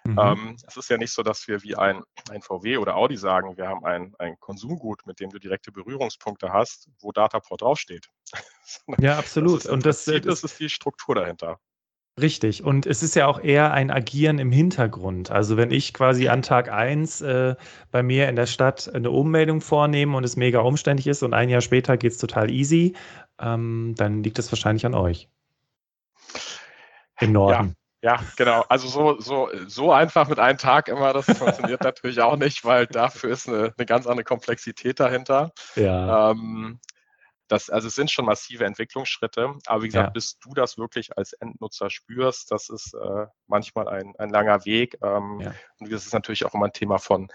Mhm. 0.05 0.19
Ähm, 0.19 0.57
es 0.67 0.77
ist 0.77 0.91
ja 0.91 0.99
nicht 0.99 1.13
so, 1.13 1.23
dass 1.23 1.49
wir 1.49 1.63
wie 1.63 1.77
ein, 1.77 2.03
ein 2.31 2.43
VW 2.43 2.79
oder 2.79 2.97
Audi 2.97 3.17
sagen, 3.17 3.57
wir 3.57 3.69
haben 3.69 3.85
ein, 3.85 4.15
ein 4.19 4.39
Konsumgut, 4.41 5.07
mit 5.07 5.21
dem 5.21 5.31
du 5.31 5.39
direkte 5.39 5.73
Berührungspunkte 5.73 6.53
hast, 6.53 6.89
wo 7.01 7.13
Dataport 7.13 7.63
draufsteht. 7.63 8.09
ja, 8.99 9.19
absolut. 9.19 9.57
Das 9.57 9.65
ist, 9.65 9.71
Und 9.71 9.87
das, 9.87 10.05
Prinzip, 10.05 10.25
das 10.25 10.45
ist 10.45 10.61
die 10.61 10.69
Struktur 10.69 11.15
dahinter. 11.15 11.59
Richtig. 12.21 12.63
Und 12.63 12.85
es 12.85 13.03
ist 13.03 13.17
ja 13.17 13.27
auch 13.27 13.41
eher 13.43 13.73
ein 13.73 13.91
Agieren 13.91 14.39
im 14.39 14.53
Hintergrund. 14.53 15.31
Also 15.31 15.57
wenn 15.57 15.71
ich 15.71 15.95
quasi 15.95 16.29
an 16.29 16.43
Tag 16.43 16.71
1 16.71 17.23
äh, 17.23 17.55
bei 17.91 18.03
mir 18.03 18.29
in 18.29 18.37
der 18.37 18.45
Stadt 18.45 18.95
eine 18.95 19.11
Ummeldung 19.11 19.63
vornehme 19.63 20.15
und 20.15 20.23
es 20.23 20.37
mega 20.37 20.61
umständlich 20.61 21.07
ist 21.07 21.23
und 21.23 21.33
ein 21.33 21.49
Jahr 21.49 21.63
später 21.63 21.97
geht 21.97 22.13
es 22.13 22.19
total 22.19 22.51
easy, 22.51 22.95
ähm, 23.43 23.95
dann 23.97 24.23
liegt 24.23 24.39
es 24.39 24.51
wahrscheinlich 24.51 24.87
an 24.87 24.95
euch. 24.95 25.29
Im 27.21 27.33
Norden. 27.33 27.77
Ja, 28.01 28.17
ja, 28.17 28.21
genau. 28.37 28.65
Also 28.69 28.89
so, 28.89 29.21
so, 29.21 29.49
so 29.67 29.93
einfach 29.93 30.29
mit 30.29 30.39
einem 30.39 30.59
Tag 30.59 30.89
immer, 30.89 31.13
das 31.13 31.27
funktioniert 31.39 31.83
natürlich 31.83 32.21
auch 32.21 32.37
nicht, 32.37 32.65
weil 32.65 32.87
dafür 32.87 33.31
ist 33.31 33.49
eine, 33.49 33.73
eine 33.77 33.87
ganz 33.87 34.07
andere 34.07 34.25
Komplexität 34.25 34.99
dahinter. 34.99 35.53
Ja. 35.77 36.31
Ähm, 36.31 36.81
das, 37.49 37.69
also 37.69 37.89
es 37.89 37.95
sind 37.95 38.11
schon 38.11 38.25
massive 38.25 38.65
Entwicklungsschritte, 38.65 39.55
aber 39.67 39.83
wie 39.83 39.89
gesagt, 39.89 40.07
ja. 40.07 40.11
bis 40.11 40.39
du 40.39 40.55
das 40.55 40.79
wirklich 40.79 41.17
als 41.19 41.35
Endnutzer 41.35 41.91
spürst, 41.91 42.51
das 42.51 42.71
ist 42.71 42.95
äh, 42.95 43.27
manchmal 43.47 43.89
ein, 43.89 44.15
ein 44.19 44.31
langer 44.31 44.65
Weg. 44.65 44.97
Ähm, 45.03 45.41
ja. 45.41 45.55
Und 45.79 45.93
das 45.93 46.07
ist 46.07 46.15
natürlich 46.15 46.47
auch 46.47 46.55
immer 46.55 46.67
ein 46.67 46.73
Thema 46.73 46.99
von, 46.99 47.29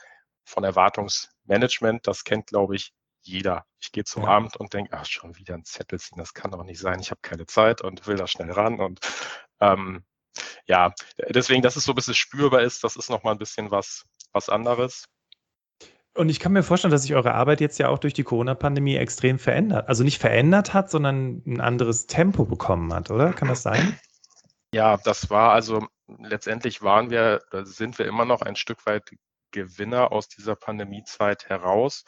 von 0.43 0.63
Erwartungsmanagement. 0.63 2.07
Das 2.07 2.23
kennt, 2.23 2.47
glaube 2.47 2.75
ich, 2.75 2.93
jeder. 3.27 3.65
Ich 3.79 3.91
gehe 3.91 4.03
zum 4.03 4.23
ja. 4.23 4.29
Amt 4.29 4.57
und 4.57 4.73
denke, 4.73 4.91
ach, 4.93 5.05
schon 5.05 5.37
wieder 5.37 5.53
ein 5.53 5.65
Zettel 5.65 5.99
ziehen, 5.99 6.17
das 6.17 6.33
kann 6.33 6.51
doch 6.51 6.63
nicht 6.63 6.79
sein. 6.79 6.99
Ich 6.99 7.11
habe 7.11 7.21
keine 7.21 7.45
Zeit 7.45 7.81
und 7.81 8.07
will 8.07 8.15
da 8.15 8.27
schnell 8.27 8.51
ran. 8.51 8.79
Und 8.79 8.99
ähm, 9.59 10.03
ja, 10.65 10.93
deswegen, 11.29 11.61
dass 11.61 11.75
es 11.75 11.83
so 11.83 11.91
ein 11.91 11.95
bisschen 11.95 12.13
spürbar 12.13 12.61
ist, 12.61 12.83
das 12.83 12.95
ist 12.95 13.09
nochmal 13.09 13.33
ein 13.33 13.39
bisschen 13.39 13.71
was, 13.71 14.05
was 14.31 14.49
anderes. 14.49 15.05
Und 16.13 16.29
ich 16.29 16.39
kann 16.39 16.51
mir 16.51 16.63
vorstellen, 16.63 16.91
dass 16.91 17.03
sich 17.03 17.13
eure 17.13 17.35
Arbeit 17.35 17.61
jetzt 17.61 17.77
ja 17.77 17.89
auch 17.89 17.99
durch 17.99 18.13
die 18.13 18.23
Corona-Pandemie 18.23 18.95
extrem 18.95 19.37
verändert. 19.37 19.87
Also 19.87 20.03
nicht 20.03 20.19
verändert 20.19 20.73
hat, 20.73 20.89
sondern 20.89 21.43
ein 21.45 21.61
anderes 21.61 22.07
Tempo 22.07 22.45
bekommen 22.45 22.91
hat, 22.91 23.11
oder? 23.11 23.33
Kann 23.33 23.47
das 23.47 23.61
sein? 23.61 23.99
Ja, 24.73 24.97
das 24.97 25.29
war 25.29 25.51
also 25.51 25.85
letztendlich 26.19 26.81
waren 26.81 27.09
wir, 27.09 27.41
sind 27.63 27.99
wir 27.99 28.05
immer 28.05 28.25
noch 28.25 28.41
ein 28.41 28.55
Stück 28.55 28.85
weit 28.85 29.11
Gewinner 29.51 30.11
aus 30.11 30.27
dieser 30.27 30.55
Pandemiezeit 30.55 31.49
heraus. 31.49 32.03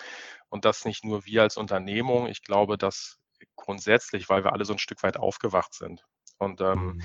Und 0.50 0.66
das 0.66 0.86
nicht 0.86 1.04
nur 1.04 1.26
wir 1.26 1.44
als 1.44 1.58
Unternehmung. 1.58 2.28
Ich 2.28 2.42
glaube, 2.42 2.78
dass 2.78 3.20
grundsätzlich, 3.56 4.30
weil 4.30 4.44
wir 4.44 4.54
alle 4.54 4.66
so 4.66 4.74
ein 4.74 4.80
Stück 4.80 5.04
weit 5.04 5.18
aufgewacht 5.18 5.74
sind. 5.74 6.04
Und 6.38 6.62
ähm, 6.62 6.94
mhm. 6.94 7.02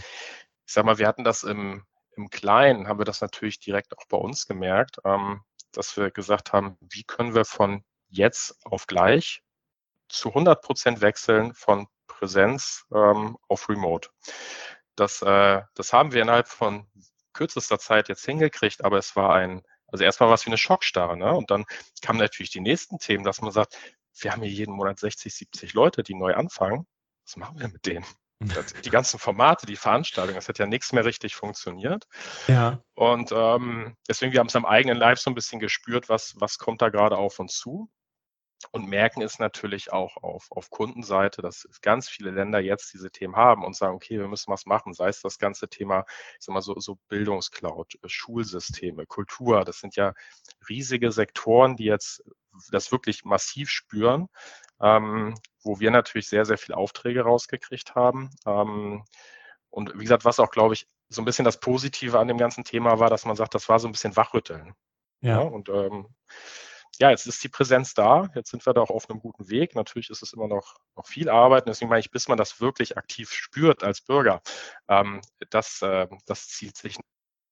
ich 0.67 0.73
sag 0.73 0.85
mal, 0.85 0.99
wir 0.99 1.07
hatten 1.07 1.25
das 1.25 1.43
im, 1.43 1.85
im 2.17 2.31
Kleinen, 2.31 2.89
haben 2.89 2.99
wir 2.99 3.05
das 3.05 3.21
natürlich 3.21 3.61
direkt 3.61 3.97
auch 3.99 4.07
bei 4.09 4.17
uns 4.17 4.47
gemerkt. 4.47 4.99
Ähm, 5.05 5.43
dass 5.73 5.97
wir 5.97 6.11
gesagt 6.11 6.53
haben, 6.53 6.77
wie 6.81 7.05
können 7.05 7.35
wir 7.35 7.45
von 7.45 7.85
jetzt 8.09 8.57
auf 8.65 8.87
gleich 8.87 9.43
zu 10.09 10.29
100 10.29 10.63
Prozent 10.63 11.01
wechseln 11.01 11.55
von 11.55 11.89
Präsenz 12.07 12.87
ähm, 12.95 13.37
auf 13.49 13.69
Remote. 13.69 14.11
Das, 14.97 15.23
äh, 15.23 15.63
das 15.75 15.93
haben 15.93 16.13
wir 16.13 16.23
innerhalb 16.23 16.49
von 16.49 16.87
kürzester 17.33 17.79
Zeit 17.79 18.09
jetzt 18.09 18.25
hingekriegt, 18.25 18.85
aber 18.85 18.99
es 18.99 19.17
war 19.17 19.35
ein, 19.35 19.63
also 19.95 20.03
erstmal 20.03 20.29
war 20.29 20.35
es 20.35 20.45
wie 20.45 20.51
eine 20.51 20.59
Schockstarre. 20.59 21.17
Ne? 21.17 21.33
Und 21.33 21.53
dann 21.53 21.67
kamen 22.03 22.19
natürlich 22.19 22.51
die 22.51 22.61
nächsten 22.61 22.99
Themen, 22.99 23.23
dass 23.23 23.41
man 23.41 23.53
sagt, 23.53 23.79
wir 24.19 24.33
haben 24.33 24.43
hier 24.43 24.51
jeden 24.51 24.75
Monat 24.75 24.99
60, 24.99 25.33
70 25.33 25.73
Leute, 25.73 26.03
die 26.03 26.17
neu 26.17 26.35
anfangen. 26.35 26.85
Was 27.25 27.37
machen 27.37 27.61
wir 27.61 27.69
mit 27.69 27.87
denen? 27.87 28.05
die 28.85 28.91
ganzen 28.91 29.21
Formate, 29.21 29.65
die 29.65 29.77
Veranstaltungen, 29.77 30.35
das 30.35 30.49
hat 30.49 30.59
ja 30.59 30.67
nichts 30.67 30.93
mehr 30.93 31.05
richtig 31.05 31.37
funktioniert. 31.37 32.07
Ja. 32.49 32.83
Und 32.95 33.31
ähm, 33.33 33.97
deswegen, 34.09 34.33
wir 34.33 34.41
haben 34.41 34.49
es 34.49 34.57
am 34.57 34.67
eigenen 34.67 34.99
Live 34.99 35.21
so 35.21 35.31
ein 35.31 35.35
bisschen 35.35 35.61
gespürt, 35.61 36.09
was, 36.09 36.35
was 36.39 36.59
kommt 36.59 36.83
da 36.83 36.89
gerade 36.89 37.17
auf 37.17 37.39
uns 37.39 37.57
zu. 37.57 37.89
Und 38.71 38.89
merken 38.89 39.23
es 39.23 39.39
natürlich 39.39 39.93
auch 39.93 40.17
auf, 40.19 40.47
auf 40.51 40.71
Kundenseite, 40.71 41.43
dass 41.43 41.69
ganz 41.83 42.09
viele 42.09 42.31
Länder 42.31 42.61
jetzt 42.61 42.93
diese 42.93 43.11
Themen 43.11 43.37
haben 43.37 43.65
und 43.65 43.77
sagen, 43.77 43.95
okay, 43.95 44.19
wir 44.19 44.29
müssen 44.29 44.53
was 44.53 44.67
machen. 44.67 44.95
Sei 44.95 45.09
es 45.09 45.21
das 45.21 45.39
ganze 45.39 45.69
Thema, 45.69 46.05
ich 46.39 46.45
sag 46.45 46.55
mal 46.55 46.63
so, 46.63 46.79
so 46.79 46.99
Bildungscloud, 47.09 47.95
äh, 48.03 48.09
Schulsysteme, 48.09 49.07
Kultur. 49.07 49.65
Das 49.65 49.79
sind 49.81 49.97
ja 49.97 50.15
riesige 50.69 51.13
Sektoren, 51.13 51.77
die 51.77 51.85
jetzt 51.85 52.23
das 52.71 52.93
wirklich 52.93 53.25
massiv 53.25 53.69
spüren 53.69 54.29
ähm, 54.81 55.35
wo 55.63 55.81
wir 55.81 55.91
natürlich 55.91 56.29
sehr, 56.29 56.45
sehr 56.45 56.59
viele 56.59 56.77
Aufträge 56.77 57.23
rausgekriegt 57.23 57.95
haben. 57.95 58.31
Ähm, 58.47 59.05
und 59.71 59.95
wie 59.95 60.03
gesagt, 60.03 60.25
was 60.25 60.41
auch, 60.41 60.51
glaube 60.51 60.75
ich, 60.75 60.87
so 61.09 61.23
ein 61.23 61.25
bisschen 61.25 61.45
das 61.45 61.61
Positive 61.61 62.19
an 62.19 62.29
dem 62.29 62.39
ganzen 62.39 62.65
Thema 62.65 62.99
war, 62.99 63.11
dass 63.11 63.25
man 63.25 63.37
sagt, 63.37 63.55
das 63.55 63.69
war 63.69 63.79
so 63.79 63.89
ein 63.89 63.93
bisschen 63.93 64.17
Wachrütteln. 64.17 64.75
Ja. 65.21 65.41
ja 65.41 65.49
und 65.49 65.69
ähm, 65.69 66.09
ja, 66.99 67.11
jetzt 67.11 67.27
ist 67.27 67.43
die 67.43 67.49
Präsenz 67.49 67.95
da, 67.95 68.29
jetzt 68.35 68.51
sind 68.51 68.65
wir 68.67 68.73
da 68.73 68.81
auch 68.81 68.91
auf 68.91 69.09
einem 69.09 69.21
guten 69.21 69.49
Weg. 69.49 69.75
Natürlich 69.75 70.11
ist 70.11 70.23
es 70.23 70.33
immer 70.33 70.49
noch, 70.49 70.77
noch 70.97 71.07
viel 71.07 71.29
Arbeit. 71.29 71.69
Deswegen 71.69 71.89
meine 71.89 72.01
ich, 72.01 72.11
bis 72.11 72.29
man 72.29 72.39
das 72.39 72.61
wirklich 72.61 72.97
aktiv 72.97 73.31
spürt 73.31 73.83
als 73.83 74.01
Bürger, 74.01 74.43
ähm, 74.89 75.21
das, 75.51 75.83
äh, 75.83 76.07
das 76.27 76.49
zieht 76.49 76.77
sich 76.77 76.97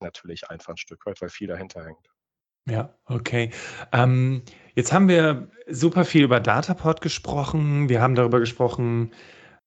natürlich 0.01 0.51
einfach 0.51 0.75
ein 0.75 0.77
Stück 0.77 1.07
weit, 1.07 1.21
weil 1.21 1.29
viel 1.29 1.49
dahinter 1.49 1.85
hängt. 1.85 2.09
Ja, 2.69 2.95
okay. 3.07 3.51
Ähm, 3.93 4.43
jetzt 4.75 4.93
haben 4.93 5.09
wir 5.09 5.51
super 5.69 6.05
viel 6.05 6.23
über 6.23 6.39
Dataport 6.39 7.01
gesprochen. 7.01 7.89
Wir 7.89 8.01
haben 8.01 8.15
darüber 8.15 8.39
gesprochen, 8.39 9.13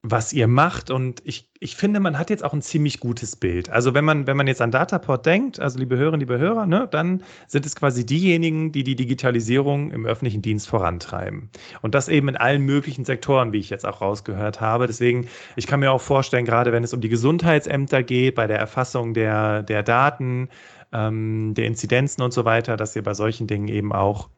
was 0.08 0.34
ihr 0.34 0.48
macht. 0.48 0.92
Und 0.92 1.22
ich, 1.26 1.50
ich 1.60 1.76
finde, 1.76 2.00
man 2.00 2.20
hat 2.20 2.30
jetzt 2.30 2.44
auch 2.44 2.54
ein 2.54 2.62
ziemlich 2.62 3.00
gutes 3.00 3.36
Bild. 3.36 3.70
Also 3.70 3.94
wenn 3.94 4.06
man, 4.06 4.28
wenn 4.28 4.38
man 4.38 4.46
jetzt 4.48 4.62
an 4.62 4.72
Dataport 4.72 5.26
denkt, 5.26 5.60
also 5.60 5.80
liebe 5.80 5.98
Hörerinnen, 5.98 6.20
liebe 6.20 6.38
Hörer, 6.38 6.68
ne, 6.68 6.88
dann 6.90 7.24
sind 7.48 7.66
es 7.66 7.76
quasi 7.76 8.06
diejenigen, 8.06 8.72
die 8.72 8.84
die 8.84 8.96
Digitalisierung 8.96 9.92
im 9.92 10.06
öffentlichen 10.06 10.44
Dienst 10.44 10.68
vorantreiben. 10.68 11.50
Und 11.82 11.96
das 11.96 12.08
eben 12.08 12.30
in 12.30 12.38
allen 12.38 12.62
möglichen 12.62 13.04
Sektoren, 13.04 13.52
wie 13.52 13.60
ich 13.60 13.72
jetzt 13.72 13.86
auch 13.86 14.02
rausgehört 14.02 14.62
habe. 14.62 14.86
Deswegen, 14.86 15.28
ich 15.56 15.66
kann 15.66 15.80
mir 15.80 15.92
auch 15.92 16.02
vorstellen, 16.02 16.46
gerade 16.46 16.72
wenn 16.72 16.84
es 16.84 16.94
um 16.94 17.02
die 17.02 17.10
Gesundheitsämter 17.10 18.04
geht, 18.04 18.36
bei 18.36 18.46
der 18.46 18.60
Erfassung 18.60 19.16
der, 19.16 19.64
der 19.64 19.82
Daten, 19.82 20.50
ähm, 20.94 21.56
der 21.56 21.66
Inzidenzen 21.66 22.22
und 22.22 22.32
so 22.32 22.46
weiter, 22.46 22.78
dass 22.78 22.96
ihr 22.96 23.04
bei 23.04 23.16
solchen 23.16 23.48
Dingen 23.48 23.70
eben 23.70 23.92
auch 23.92 24.30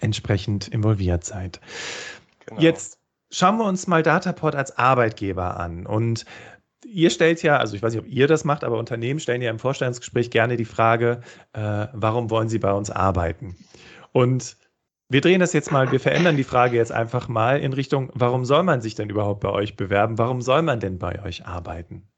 entsprechend 0.00 0.68
involviert 0.68 1.24
seid. 1.24 1.60
Genau. 2.46 2.60
Jetzt 2.60 2.99
schauen 3.30 3.58
wir 3.58 3.64
uns 3.64 3.86
mal 3.86 4.02
Dataport 4.02 4.54
als 4.54 4.76
Arbeitgeber 4.76 5.58
an. 5.58 5.86
Und 5.86 6.24
ihr 6.84 7.10
stellt 7.10 7.42
ja, 7.42 7.58
also 7.58 7.76
ich 7.76 7.82
weiß 7.82 7.94
nicht, 7.94 8.02
ob 8.02 8.08
ihr 8.08 8.26
das 8.26 8.44
macht, 8.44 8.64
aber 8.64 8.78
Unternehmen 8.78 9.20
stellen 9.20 9.42
ja 9.42 9.50
im 9.50 9.58
Vorstellungsgespräch 9.58 10.30
gerne 10.30 10.56
die 10.56 10.64
Frage, 10.64 11.20
äh, 11.52 11.86
warum 11.92 12.30
wollen 12.30 12.48
sie 12.48 12.58
bei 12.58 12.72
uns 12.72 12.90
arbeiten? 12.90 13.56
Und 14.12 14.56
wir 15.08 15.20
drehen 15.20 15.40
das 15.40 15.52
jetzt 15.52 15.72
mal, 15.72 15.90
wir 15.90 16.00
verändern 16.00 16.36
die 16.36 16.44
Frage 16.44 16.76
jetzt 16.76 16.92
einfach 16.92 17.28
mal 17.28 17.58
in 17.58 17.72
Richtung, 17.72 18.10
warum 18.14 18.44
soll 18.44 18.62
man 18.62 18.80
sich 18.80 18.94
denn 18.94 19.10
überhaupt 19.10 19.40
bei 19.40 19.50
euch 19.50 19.76
bewerben? 19.76 20.18
Warum 20.18 20.40
soll 20.40 20.62
man 20.62 20.78
denn 20.80 20.98
bei 20.98 21.22
euch 21.24 21.46
arbeiten? 21.46 22.08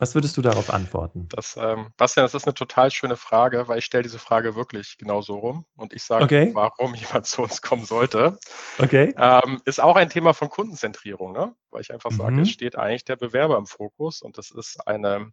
Was 0.00 0.14
würdest 0.14 0.34
du 0.38 0.40
darauf 0.40 0.70
antworten? 0.70 1.28
Das, 1.28 1.58
ähm, 1.60 1.92
Bastian, 1.98 2.24
das 2.24 2.32
ist 2.32 2.46
eine 2.46 2.54
total 2.54 2.90
schöne 2.90 3.16
Frage, 3.16 3.68
weil 3.68 3.78
ich 3.78 3.84
stelle 3.84 4.02
diese 4.02 4.18
Frage 4.18 4.56
wirklich 4.56 4.96
genau 4.96 5.20
so 5.20 5.36
rum 5.36 5.66
und 5.76 5.92
ich 5.92 6.02
sage, 6.02 6.24
okay. 6.24 6.50
warum 6.54 6.94
jemand 6.96 7.26
zu 7.26 7.42
uns 7.42 7.60
kommen 7.60 7.84
sollte. 7.84 8.38
Okay. 8.78 9.14
Ähm, 9.18 9.60
ist 9.66 9.78
auch 9.78 9.96
ein 9.96 10.08
Thema 10.08 10.32
von 10.32 10.48
Kundenzentrierung, 10.48 11.32
ne? 11.32 11.54
weil 11.70 11.82
ich 11.82 11.92
einfach 11.92 12.10
sage, 12.12 12.32
mhm. 12.32 12.40
es 12.40 12.50
steht 12.50 12.76
eigentlich 12.76 13.04
der 13.04 13.16
Bewerber 13.16 13.58
im 13.58 13.66
Fokus 13.66 14.22
und 14.22 14.38
das 14.38 14.50
ist 14.50 14.78
eine, 14.88 15.32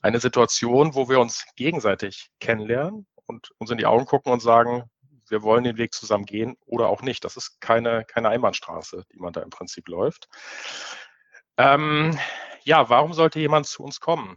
eine 0.00 0.20
Situation, 0.20 0.94
wo 0.94 1.08
wir 1.08 1.18
uns 1.18 1.44
gegenseitig 1.56 2.30
kennenlernen 2.38 3.08
und 3.26 3.50
uns 3.58 3.72
in 3.72 3.78
die 3.78 3.86
Augen 3.86 4.06
gucken 4.06 4.32
und 4.32 4.40
sagen, 4.40 4.84
wir 5.28 5.42
wollen 5.42 5.64
den 5.64 5.76
Weg 5.76 5.92
zusammen 5.92 6.24
gehen 6.24 6.56
oder 6.66 6.88
auch 6.88 7.02
nicht. 7.02 7.24
Das 7.24 7.36
ist 7.36 7.60
keine, 7.60 8.04
keine 8.04 8.28
Einbahnstraße, 8.28 9.02
die 9.12 9.18
man 9.18 9.32
da 9.32 9.40
im 9.40 9.50
Prinzip 9.50 9.88
läuft. 9.88 10.28
Ähm, 11.56 12.16
ja, 12.64 12.88
warum 12.90 13.12
sollte 13.12 13.40
jemand 13.40 13.66
zu 13.66 13.82
uns 13.82 14.00
kommen? 14.00 14.36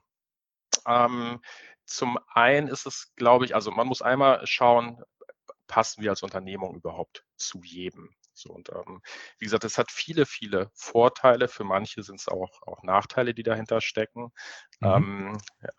Ähm, 0.85 1.41
zum 1.85 2.19
einen 2.29 2.67
ist 2.67 2.85
es, 2.85 3.13
glaube 3.15 3.45
ich, 3.45 3.55
also 3.55 3.71
man 3.71 3.87
muss 3.87 4.01
einmal 4.01 4.45
schauen, 4.45 5.01
passen 5.67 6.03
wir 6.03 6.11
als 6.11 6.23
Unternehmung 6.23 6.75
überhaupt 6.75 7.25
zu 7.37 7.61
jedem? 7.63 8.09
So, 8.33 8.51
und 8.51 8.69
ähm, 8.69 9.01
wie 9.39 9.45
gesagt, 9.45 9.63
es 9.63 9.77
hat 9.77 9.91
viele, 9.91 10.25
viele 10.25 10.69
Vorteile. 10.75 11.47
Für 11.47 11.63
manche 11.63 12.03
sind 12.03 12.19
es 12.19 12.27
auch, 12.27 12.61
auch 12.61 12.83
Nachteile, 12.83 13.33
die 13.33 13.43
dahinter 13.43 13.81
stecken. 13.81 14.31
Mhm. 14.79 14.87
Ähm, 14.87 15.37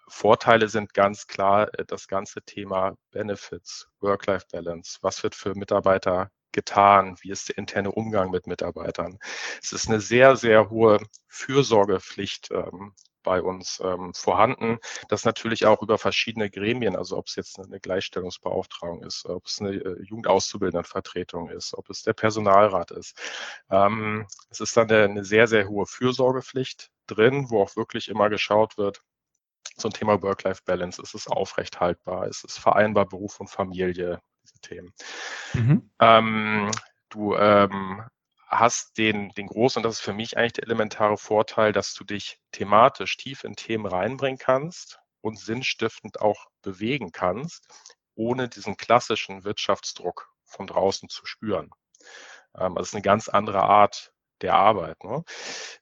Vorteile 0.09 0.69
sind 0.69 0.93
ganz 0.93 1.27
klar 1.29 1.73
äh, 1.79 1.85
das 1.87 2.09
ganze 2.09 2.43
Thema 2.43 2.97
Benefits, 3.13 3.89
Work-Life-Balance. 4.01 4.99
Was 5.03 5.23
wird 5.23 5.37
für 5.37 5.55
Mitarbeiter 5.55 6.31
getan? 6.53 7.17
Wie 7.21 7.31
ist 7.31 7.49
der 7.49 7.59
interne 7.59 7.93
Umgang 7.93 8.31
mit 8.31 8.47
Mitarbeitern? 8.47 9.19
Es 9.63 9.73
ist 9.73 9.89
eine 9.89 10.01
sehr, 10.01 10.37
sehr 10.37 10.71
hohe 10.71 11.01
Fürsorgepflicht 11.29 12.51
ähm, 12.51 12.95
bei 13.23 13.43
uns 13.43 13.81
ähm, 13.85 14.15
vorhanden. 14.15 14.79
Das 15.09 15.25
natürlich 15.25 15.67
auch 15.67 15.83
über 15.83 15.99
verschiedene 15.99 16.51
Gremien, 16.51 16.97
also 16.97 17.19
ob 17.19 17.27
es 17.27 17.37
jetzt 17.37 17.59
eine 17.59 17.81
Gleichstellungsbeauftragung 17.81 19.03
ist, 19.03 19.27
ob 19.27 19.47
es 19.47 19.61
eine 19.61 19.73
äh, 19.73 20.03
Jugendauszubildendenvertretung 20.03 21.51
ist, 21.51 21.75
ob 21.75 21.91
es 21.91 22.03
der 22.03 22.15
Personalrat 22.15 22.91
ist. 22.91 23.19
Ähm, 23.71 24.27
es 24.51 24.61
ist 24.61 24.77
dann 24.77 24.91
eine, 24.91 25.05
eine 25.05 25.25
sehr, 25.25 25.47
sehr 25.47 25.69
hohe 25.69 25.87
Fürsorgepflicht 25.87 26.91
drin, 27.07 27.51
wo 27.51 27.63
auch 27.63 27.77
wirklich 27.77 28.09
immer 28.09 28.31
geschaut 28.31 28.79
wird, 28.79 29.03
ein 29.85 29.93
Thema 29.93 30.23
Work-Life-Balance, 30.23 31.01
ist 31.03 31.15
es 31.15 31.29
aufrecht 31.29 31.81
haltbar, 31.81 32.27
ist 32.27 32.45
es 32.45 32.59
vereinbar 32.59 33.07
Beruf 33.07 33.39
und 33.41 33.49
Familie, 33.49 34.21
Themen. 34.61 34.92
Mhm. 35.55 35.90
Ähm, 36.01 36.71
du 37.09 37.37
ähm, 37.37 38.03
hast 38.49 38.97
den, 38.99 39.31
den 39.31 39.47
großen, 39.47 39.81
und 39.81 39.83
das 39.85 39.97
ist 39.97 40.01
für 40.01 40.12
mich 40.12 40.37
eigentlich 40.37 40.55
der 40.55 40.64
elementare 40.64 41.16
Vorteil, 41.16 41.73
dass 41.73 41.94
du 41.94 42.05
dich 42.05 42.40
thematisch 42.53 43.16
tief 43.16 43.44
in 43.44 43.57
Themen 43.57 43.87
reinbringen 43.87 44.38
kannst 44.38 44.99
und 45.21 45.38
sinnstiftend 45.38 46.21
auch 46.21 46.47
bewegen 46.62 47.12
kannst, 47.12 47.68
ohne 48.14 48.49
diesen 48.49 48.77
klassischen 48.77 49.44
Wirtschaftsdruck 49.44 50.31
von 50.44 50.66
draußen 50.66 51.09
zu 51.09 51.27
spüren. 51.27 51.71
Ähm, 52.57 52.77
also 52.77 52.81
es 52.81 52.88
ist 52.88 52.94
eine 52.94 53.03
ganz 53.03 53.29
andere 53.29 53.62
Art 53.62 54.12
der 54.40 54.55
Arbeit. 54.55 55.03
Ne? 55.05 55.25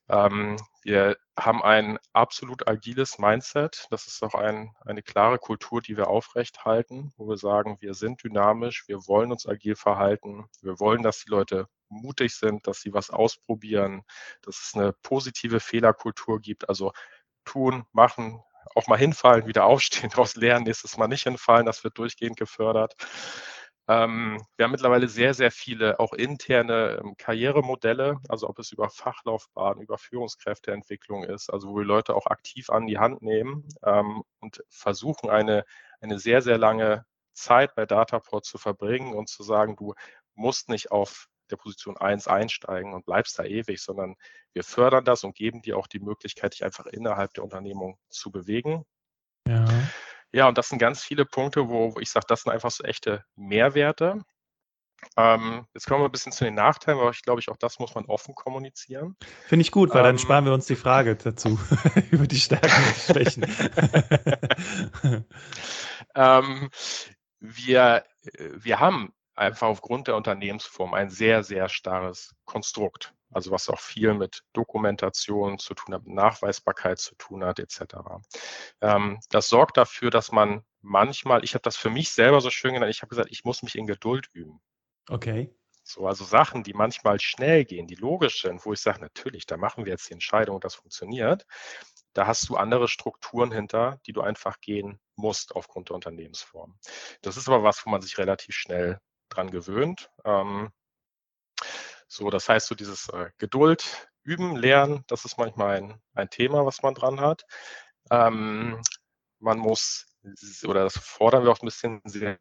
Ähm, 0.09 0.57
wir 0.83 1.17
haben 1.39 1.63
ein 1.63 1.99
absolut 2.13 2.67
agiles 2.67 3.19
Mindset. 3.19 3.87
Das 3.91 4.07
ist 4.07 4.23
auch 4.23 4.35
ein, 4.35 4.75
eine 4.81 5.03
klare 5.03 5.39
Kultur, 5.39 5.83
die 5.83 5.97
wir 5.97 6.09
aufrechthalten, 6.09 7.13
wo 7.17 7.29
wir 7.29 7.37
sagen, 7.37 7.77
wir 7.81 7.95
sind 7.95 8.23
dynamisch, 8.25 8.89
wir 8.89 9.07
wollen 9.07 9.33
uns 9.33 9.47
agil 9.47 9.77
verhalten, 9.77 10.47
wir 10.63 10.81
wollen, 10.81 11.03
dass 11.03 11.25
die 11.25 11.31
Leute 11.31 11.69
mutig 11.89 12.35
sind, 12.35 12.67
dass 12.67 12.81
sie 12.81 12.93
was 12.93 13.11
ausprobieren, 13.11 14.03
dass 14.43 14.61
es 14.61 14.75
eine 14.75 14.93
positive 14.93 15.61
Fehlerkultur 15.61 16.41
gibt. 16.41 16.69
Also 16.69 16.93
tun, 17.45 17.85
machen, 17.93 18.43
auch 18.75 18.87
mal 18.87 18.99
hinfallen, 18.99 19.47
wieder 19.47 19.65
aufstehen, 19.65 20.11
daraus 20.15 20.37
lernen, 20.37 20.65
nächstes 20.65 20.97
Mal 20.97 21.09
nicht 21.09 21.25
hinfallen, 21.25 21.67
das 21.67 21.85
wird 21.85 21.99
durchgehend 21.99 22.37
gefördert. 22.37 22.95
Ähm, 23.89 24.43
wir 24.57 24.65
haben 24.65 24.73
mittlerweile 24.73 25.07
sehr, 25.09 25.33
sehr 25.33 25.53
viele 25.53 26.01
auch 26.01 26.13
interne 26.13 27.01
ähm, 27.03 27.15
Karrieremodelle, 27.17 28.19
also 28.29 28.49
ob 28.49 28.59
es 28.59 28.73
über 28.73 28.91
Fachlaufbahn, 28.91 29.81
über 29.81 29.97
Führungskräfteentwicklung 29.97 31.23
ist, 31.25 31.51
also 31.51 31.69
wo 31.69 31.77
wir 31.77 31.85
Leute 31.85 32.17
auch 32.17 32.27
aktiv 32.27 32.69
an 32.71 32.87
die 32.87 32.99
Hand 32.99 33.23
nehmen 33.23 33.69
ähm, 33.85 34.25
und 34.41 34.63
versuchen, 34.69 35.31
eine, 35.31 35.65
eine 36.01 36.19
sehr, 36.19 36.43
sehr 36.43 36.59
lange 36.59 37.05
Zeit 37.33 37.75
bei 37.77 37.87
Dataport 37.87 38.45
zu 38.45 38.59
verbringen 38.59 39.15
und 39.15 39.29
zu 39.29 39.45
sagen, 39.45 39.77
du 39.77 39.95
musst 40.35 40.69
nicht 40.69 40.91
auf 40.91 41.29
der 41.51 41.57
Position 41.57 41.97
1 41.97 42.27
einsteigen 42.27 42.93
und 42.93 43.07
bleibst 43.07 43.39
da 43.39 43.45
ewig, 43.45 43.81
sondern 43.81 44.17
wir 44.53 44.65
fördern 44.65 45.05
das 45.05 45.23
und 45.23 45.37
geben 45.37 45.63
dir 45.63 45.79
auch 45.79 45.87
die 45.87 46.01
Möglichkeit, 46.01 46.55
dich 46.55 46.65
einfach 46.65 46.87
innerhalb 46.87 47.35
der 47.35 47.45
Unternehmung 47.45 47.99
zu 48.09 48.33
bewegen. 48.33 48.85
Ja. 49.47 49.65
Ja, 50.37 50.49
und 50.49 50.59
das 50.59 50.69
sind 50.69 50.79
ganz 50.79 51.03
viele 51.03 51.25
Punkte, 51.25 51.71
wo, 51.71 51.95
wo 51.95 51.99
ich 51.99 52.11
sage, 52.11 52.27
das 52.29 52.43
sind 52.43 52.53
einfach 52.53 52.71
so 52.71 52.85
echte 52.85 53.25
Mehrwerte. 53.37 54.23
Ähm, 55.17 55.67
jetzt 55.73 55.87
kommen 55.87 56.03
wir 56.03 56.11
ein 56.11 56.13
bisschen 56.13 56.31
zu 56.31 56.45
den 56.45 56.53
Nachteilen, 56.53 57.01
aber 57.01 57.09
ich 57.09 57.23
glaube, 57.23 57.41
ich, 57.41 57.49
auch 57.49 57.57
das 57.57 57.79
muss 57.79 57.95
man 57.95 58.05
offen 58.05 58.35
kommunizieren. 58.35 59.17
Finde 59.47 59.63
ich 59.63 59.71
gut, 59.71 59.95
weil 59.95 60.01
ähm, 60.01 60.05
dann 60.05 60.19
sparen 60.19 60.45
wir 60.45 60.53
uns 60.53 60.67
die 60.67 60.77
Frage 60.77 61.17
dazu 61.17 61.59
über 62.11 62.27
die 62.27 62.39
Stärken 62.39 62.67
und 62.67 62.97
Schwächen. 62.97 63.45
ähm, 66.15 66.69
wir, 67.41 68.05
äh, 68.25 68.51
wir 68.57 68.79
haben 68.79 69.15
einfach 69.37 69.69
aufgrund 69.69 70.09
der 70.09 70.17
Unternehmensform 70.17 70.93
ein 70.93 71.09
sehr, 71.09 71.45
sehr 71.45 71.71
starres 71.71 72.35
Konstrukt. 72.45 73.15
Also 73.33 73.51
was 73.51 73.69
auch 73.69 73.81
viel 73.81 74.15
mit 74.15 74.43
Dokumentation 74.53 75.59
zu 75.59 75.75
tun 75.75 75.95
hat, 75.95 76.07
Nachweisbarkeit 76.07 76.99
zu 76.99 77.15
tun 77.17 77.45
hat, 77.45 77.59
etc. 77.59 77.97
Ähm, 78.81 79.19
das 79.31 79.49
sorgt 79.49 79.77
dafür, 79.77 80.11
dass 80.11 80.33
man 80.33 80.65
manchmal, 80.81 81.45
ich 81.45 81.55
habe 81.55 81.63
das 81.63 81.77
für 81.77 81.91
mich 81.91 82.11
selber 82.11 82.41
so 82.41 82.51
schön 82.51 82.75
genannt, 82.75 82.91
ich 82.91 83.03
habe 83.03 83.11
gesagt, 83.11 83.31
ich 83.31 83.45
muss 83.45 83.63
mich 83.63 83.77
in 83.77 83.87
Geduld 83.87 84.29
üben. 84.33 84.61
Okay. 85.09 85.55
So, 85.83 86.07
also 86.07 86.25
Sachen, 86.25 86.65
die 86.65 86.75
manchmal 86.75 87.21
schnell 87.21 87.65
gehen, 87.65 87.87
die 87.87 87.95
logisch 87.95 88.43
sind, 88.43 88.65
wo 88.65 88.73
ich 88.73 88.81
sage, 88.81 89.01
natürlich, 89.01 89.47
da 89.47 89.57
machen 89.57 89.85
wir 89.85 89.93
jetzt 89.93 90.09
die 90.09 90.15
Entscheidung 90.15 90.57
und 90.57 90.65
das 90.65 90.75
funktioniert. 90.75 91.47
Da 92.13 92.27
hast 92.27 92.49
du 92.49 92.57
andere 92.57 92.89
Strukturen 92.89 93.53
hinter, 93.53 94.01
die 94.07 94.13
du 94.13 94.21
einfach 94.21 94.61
gehen 94.61 94.99
musst 95.15 95.55
aufgrund 95.55 95.91
der 95.91 95.95
Unternehmensform. 95.95 96.77
Das 97.23 97.37
ist 97.37 97.49
aber 97.49 97.63
was, 97.63 97.87
wo 97.87 97.91
man 97.91 98.01
sich 98.01 98.19
relativ 98.19 98.55
schnell 98.57 98.99
dran 99.29 99.51
gewöhnt. 99.51 100.11
Ähm, 100.25 100.73
so, 102.09 102.31
das 102.31 102.49
heißt, 102.49 102.67
so 102.67 102.75
dieses 102.75 103.09
äh, 103.09 103.31
Geduld, 103.39 104.09
Üben, 104.23 104.57
Lernen, 104.57 105.05
das 105.07 105.25
ist 105.25 105.39
manchmal 105.39 105.77
ein, 105.77 106.01
ein 106.15 106.31
Thema, 106.31 106.67
was 106.67 106.83
man 106.83 106.95
dran 106.95 107.21
hat. 107.21 107.45
Ähm, 108.11 108.81
man 109.39 109.59
muss, 109.59 110.07
oder 110.65 110.85
das 110.85 110.99
fordern 110.99 111.45
wir 111.45 111.51
auch 111.53 111.61
ein 111.61 111.67
bisschen 111.67 112.01
sehr, 112.05 112.39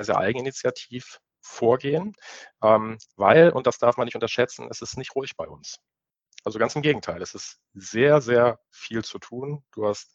sehr 0.00 0.16
eigeninitiativ 0.18 1.20
vorgehen, 1.40 2.14
ähm, 2.62 2.98
weil, 3.16 3.50
und 3.50 3.66
das 3.66 3.78
darf 3.78 3.96
man 3.96 4.04
nicht 4.04 4.14
unterschätzen, 4.14 4.68
es 4.70 4.82
ist 4.82 4.96
nicht 4.96 5.14
ruhig 5.14 5.36
bei 5.36 5.48
uns. 5.48 5.78
Also 6.44 6.58
ganz 6.58 6.74
im 6.74 6.82
Gegenteil, 6.82 7.20
es 7.22 7.34
ist 7.34 7.60
sehr, 7.74 8.20
sehr 8.20 8.60
viel 8.70 9.04
zu 9.04 9.18
tun. 9.18 9.62
Du 9.72 9.86
hast 9.86 10.14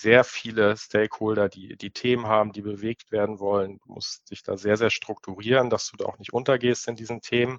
sehr 0.00 0.24
viele 0.24 0.76
Stakeholder, 0.76 1.48
die, 1.48 1.76
die 1.76 1.90
Themen 1.90 2.26
haben, 2.26 2.52
die 2.52 2.62
bewegt 2.62 3.10
werden 3.12 3.38
wollen. 3.40 3.78
Du 3.84 3.92
musst 3.94 4.30
dich 4.30 4.42
da 4.42 4.56
sehr, 4.56 4.76
sehr 4.76 4.90
strukturieren, 4.90 5.70
dass 5.70 5.90
du 5.90 5.96
da 5.96 6.06
auch 6.06 6.18
nicht 6.18 6.32
untergehst 6.32 6.88
in 6.88 6.96
diesen 6.96 7.20
Themen. 7.20 7.58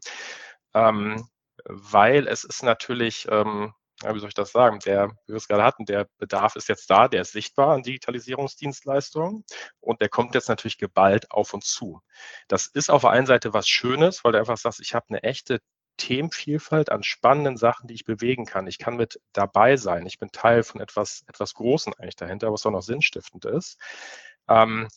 Ähm, 0.74 1.28
weil 1.66 2.28
es 2.28 2.44
ist 2.44 2.64
natürlich, 2.64 3.28
ähm, 3.30 3.74
wie 4.02 4.20
soll 4.20 4.30
ich 4.30 4.36
das 4.36 4.52
sagen, 4.52 4.80
der, 4.80 5.10
wie 5.28 5.34
wir 5.34 5.36
es 5.36 5.48
gerade 5.48 5.64
hatten, 5.64 5.86
der 5.86 6.08
Bedarf 6.18 6.56
ist 6.56 6.70
jetzt 6.70 6.90
da, 6.90 7.08
der 7.08 7.22
ist 7.22 7.34
sichtbar 7.34 7.74
an 7.76 7.84
Digitalisierungsdienstleistungen 7.84 9.44
und 9.82 10.02
der 10.02 10.10
kommt 10.10 10.36
jetzt 10.36 10.48
natürlich 10.48 10.78
geballt 10.78 11.32
auf 11.32 11.54
uns 11.54 11.68
zu. 11.68 12.02
Das 12.48 12.68
ist 12.68 12.90
auf 12.90 13.02
der 13.02 13.12
einen 13.12 13.28
Seite 13.28 13.54
was 13.54 13.68
Schönes, 13.68 14.24
weil 14.24 14.32
du 14.32 14.40
einfach 14.40 14.58
sagst, 14.58 14.80
ich 14.80 14.96
habe 14.96 15.08
eine 15.10 15.24
echte 15.24 15.60
Themenvielfalt 16.00 16.92
an 16.92 17.04
spannenden 17.04 17.58
Sachen, 17.58 17.88
die 17.88 17.94
ich 17.94 18.06
bewegen 18.06 18.46
kann. 18.46 18.66
Ich 18.66 18.80
kann 18.80 18.96
mit 18.96 19.22
dabei 19.34 19.78
sein. 19.78 20.06
Ich 20.08 20.18
bin 20.18 20.32
Teil 20.32 20.64
von 20.64 20.82
etwas, 20.82 21.24
etwas 21.28 21.54
Großen 21.54 21.94
eigentlich 21.94 22.16
dahinter, 22.16 22.52
was 22.52 22.66
auch 22.66 22.72
noch 22.72 22.82
sinnstiftend 22.82 23.46
ist. 23.46 23.78
Ähm, 24.48 24.88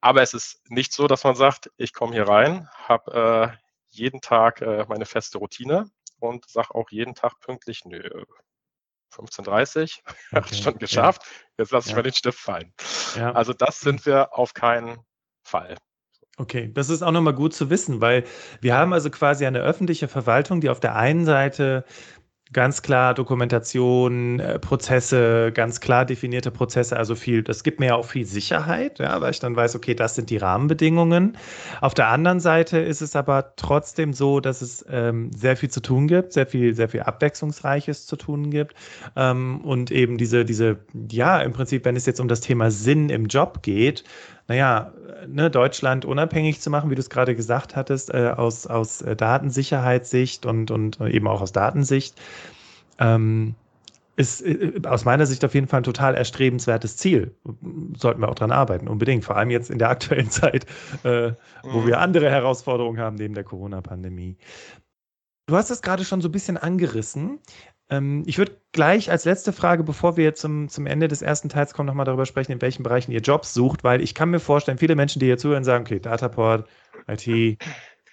aber 0.00 0.22
es 0.22 0.34
ist 0.34 0.60
nicht 0.70 0.92
so, 0.92 1.08
dass 1.08 1.24
man 1.24 1.34
sagt, 1.34 1.72
ich 1.76 1.92
komme 1.92 2.12
hier 2.12 2.28
rein, 2.28 2.68
habe 2.72 3.56
äh, 3.56 3.56
jeden 3.88 4.20
Tag 4.20 4.60
äh, 4.60 4.84
meine 4.88 5.06
feste 5.06 5.38
Routine 5.38 5.90
und 6.20 6.48
sage 6.48 6.74
auch 6.74 6.90
jeden 6.90 7.14
Tag 7.14 7.40
pünktlich, 7.40 7.84
nö, 7.84 8.00
15.30 9.12 10.00
okay. 10.06 10.16
habe 10.32 10.46
ich 10.50 10.62
schon 10.62 10.78
geschafft, 10.78 11.22
ja. 11.24 11.48
jetzt 11.58 11.72
lasse 11.72 11.86
ich 11.86 11.90
ja. 11.92 11.96
mal 11.96 12.02
den 12.02 12.12
Stift 12.12 12.38
fallen. 12.38 12.72
Ja. 13.16 13.32
Also 13.32 13.52
das 13.52 13.80
sind 13.80 14.06
wir 14.06 14.36
auf 14.38 14.54
keinen 14.54 14.98
Fall. 15.42 15.76
Okay, 16.38 16.70
das 16.72 16.88
ist 16.88 17.02
auch 17.02 17.10
nochmal 17.10 17.34
gut 17.34 17.52
zu 17.52 17.68
wissen, 17.68 18.00
weil 18.00 18.22
wir 18.60 18.76
haben 18.76 18.92
also 18.92 19.10
quasi 19.10 19.44
eine 19.44 19.58
öffentliche 19.58 20.06
Verwaltung, 20.06 20.60
die 20.60 20.70
auf 20.70 20.78
der 20.78 20.94
einen 20.94 21.24
Seite 21.24 21.84
ganz 22.52 22.82
klar 22.82 23.14
Dokumentation, 23.14 24.40
äh, 24.40 24.58
Prozesse, 24.58 25.52
ganz 25.52 25.80
klar 25.80 26.04
definierte 26.04 26.50
Prozesse, 26.50 26.96
also 26.96 27.14
viel, 27.14 27.42
das 27.42 27.62
gibt 27.62 27.80
mir 27.80 27.86
ja 27.86 27.94
auch 27.96 28.06
viel 28.06 28.24
Sicherheit, 28.24 28.98
ja, 29.00 29.20
weil 29.20 29.32
ich 29.32 29.40
dann 29.40 29.54
weiß, 29.54 29.76
okay, 29.76 29.94
das 29.94 30.14
sind 30.14 30.30
die 30.30 30.38
Rahmenbedingungen. 30.38 31.36
Auf 31.80 31.94
der 31.94 32.08
anderen 32.08 32.40
Seite 32.40 32.78
ist 32.78 33.02
es 33.02 33.16
aber 33.16 33.54
trotzdem 33.56 34.12
so, 34.12 34.40
dass 34.40 34.62
es 34.62 34.84
ähm, 34.88 35.30
sehr 35.32 35.56
viel 35.56 35.70
zu 35.70 35.80
tun 35.80 36.08
gibt, 36.08 36.32
sehr 36.32 36.46
viel, 36.46 36.74
sehr 36.74 36.88
viel 36.88 37.02
Abwechslungsreiches 37.02 38.06
zu 38.06 38.16
tun 38.16 38.50
gibt 38.50 38.74
ähm, 39.16 39.60
und 39.62 39.90
eben 39.90 40.16
diese, 40.16 40.44
diese, 40.44 40.78
ja, 41.10 41.40
im 41.40 41.52
Prinzip, 41.52 41.84
wenn 41.84 41.96
es 41.96 42.06
jetzt 42.06 42.20
um 42.20 42.28
das 42.28 42.40
Thema 42.40 42.70
Sinn 42.70 43.10
im 43.10 43.26
Job 43.26 43.62
geht, 43.62 44.04
naja, 44.48 44.92
ne, 45.26 45.50
Deutschland 45.50 46.04
unabhängig 46.04 46.60
zu 46.60 46.70
machen, 46.70 46.90
wie 46.90 46.94
du 46.94 47.00
es 47.00 47.10
gerade 47.10 47.36
gesagt 47.36 47.76
hattest, 47.76 48.12
äh, 48.12 48.32
aus, 48.34 48.66
aus 48.66 49.02
äh, 49.02 49.14
Datensicherheitssicht 49.14 50.46
und, 50.46 50.70
und 50.70 51.00
eben 51.00 51.28
auch 51.28 51.42
aus 51.42 51.52
Datensicht, 51.52 52.20
ähm, 52.98 53.54
ist 54.16 54.40
äh, 54.40 54.80
aus 54.86 55.04
meiner 55.04 55.26
Sicht 55.26 55.44
auf 55.44 55.54
jeden 55.54 55.68
Fall 55.68 55.80
ein 55.80 55.84
total 55.84 56.14
erstrebenswertes 56.14 56.96
Ziel. 56.96 57.34
Sollten 57.96 58.22
wir 58.22 58.28
auch 58.30 58.34
dran 58.34 58.50
arbeiten, 58.50 58.88
unbedingt. 58.88 59.24
Vor 59.24 59.36
allem 59.36 59.50
jetzt 59.50 59.70
in 59.70 59.78
der 59.78 59.90
aktuellen 59.90 60.30
Zeit, 60.30 60.64
äh, 61.04 61.32
wo 61.62 61.80
mhm. 61.80 61.86
wir 61.86 62.00
andere 62.00 62.30
Herausforderungen 62.30 62.98
haben 62.98 63.16
neben 63.16 63.34
der 63.34 63.44
Corona-Pandemie. 63.44 64.36
Du 65.46 65.56
hast 65.56 65.70
es 65.70 65.82
gerade 65.82 66.04
schon 66.04 66.20
so 66.20 66.28
ein 66.28 66.32
bisschen 66.32 66.56
angerissen. 66.56 67.38
Ähm, 67.90 68.22
ich 68.26 68.38
würde 68.38 68.60
gleich 68.72 69.10
als 69.10 69.24
letzte 69.24 69.52
Frage, 69.52 69.82
bevor 69.82 70.16
wir 70.16 70.34
zum, 70.34 70.68
zum 70.68 70.86
Ende 70.86 71.08
des 71.08 71.22
ersten 71.22 71.48
Teils 71.48 71.72
kommen, 71.72 71.86
nochmal 71.86 72.06
darüber 72.06 72.26
sprechen, 72.26 72.52
in 72.52 72.60
welchen 72.60 72.82
Bereichen 72.82 73.12
ihr 73.12 73.20
Jobs 73.20 73.54
sucht, 73.54 73.84
weil 73.84 74.00
ich 74.00 74.14
kann 74.14 74.30
mir 74.30 74.40
vorstellen, 74.40 74.78
viele 74.78 74.94
Menschen, 74.94 75.20
die 75.20 75.26
hier 75.26 75.38
zuhören, 75.38 75.64
sagen, 75.64 75.84
okay, 75.84 75.98
Dataport, 75.98 76.68
IT, 77.06 77.58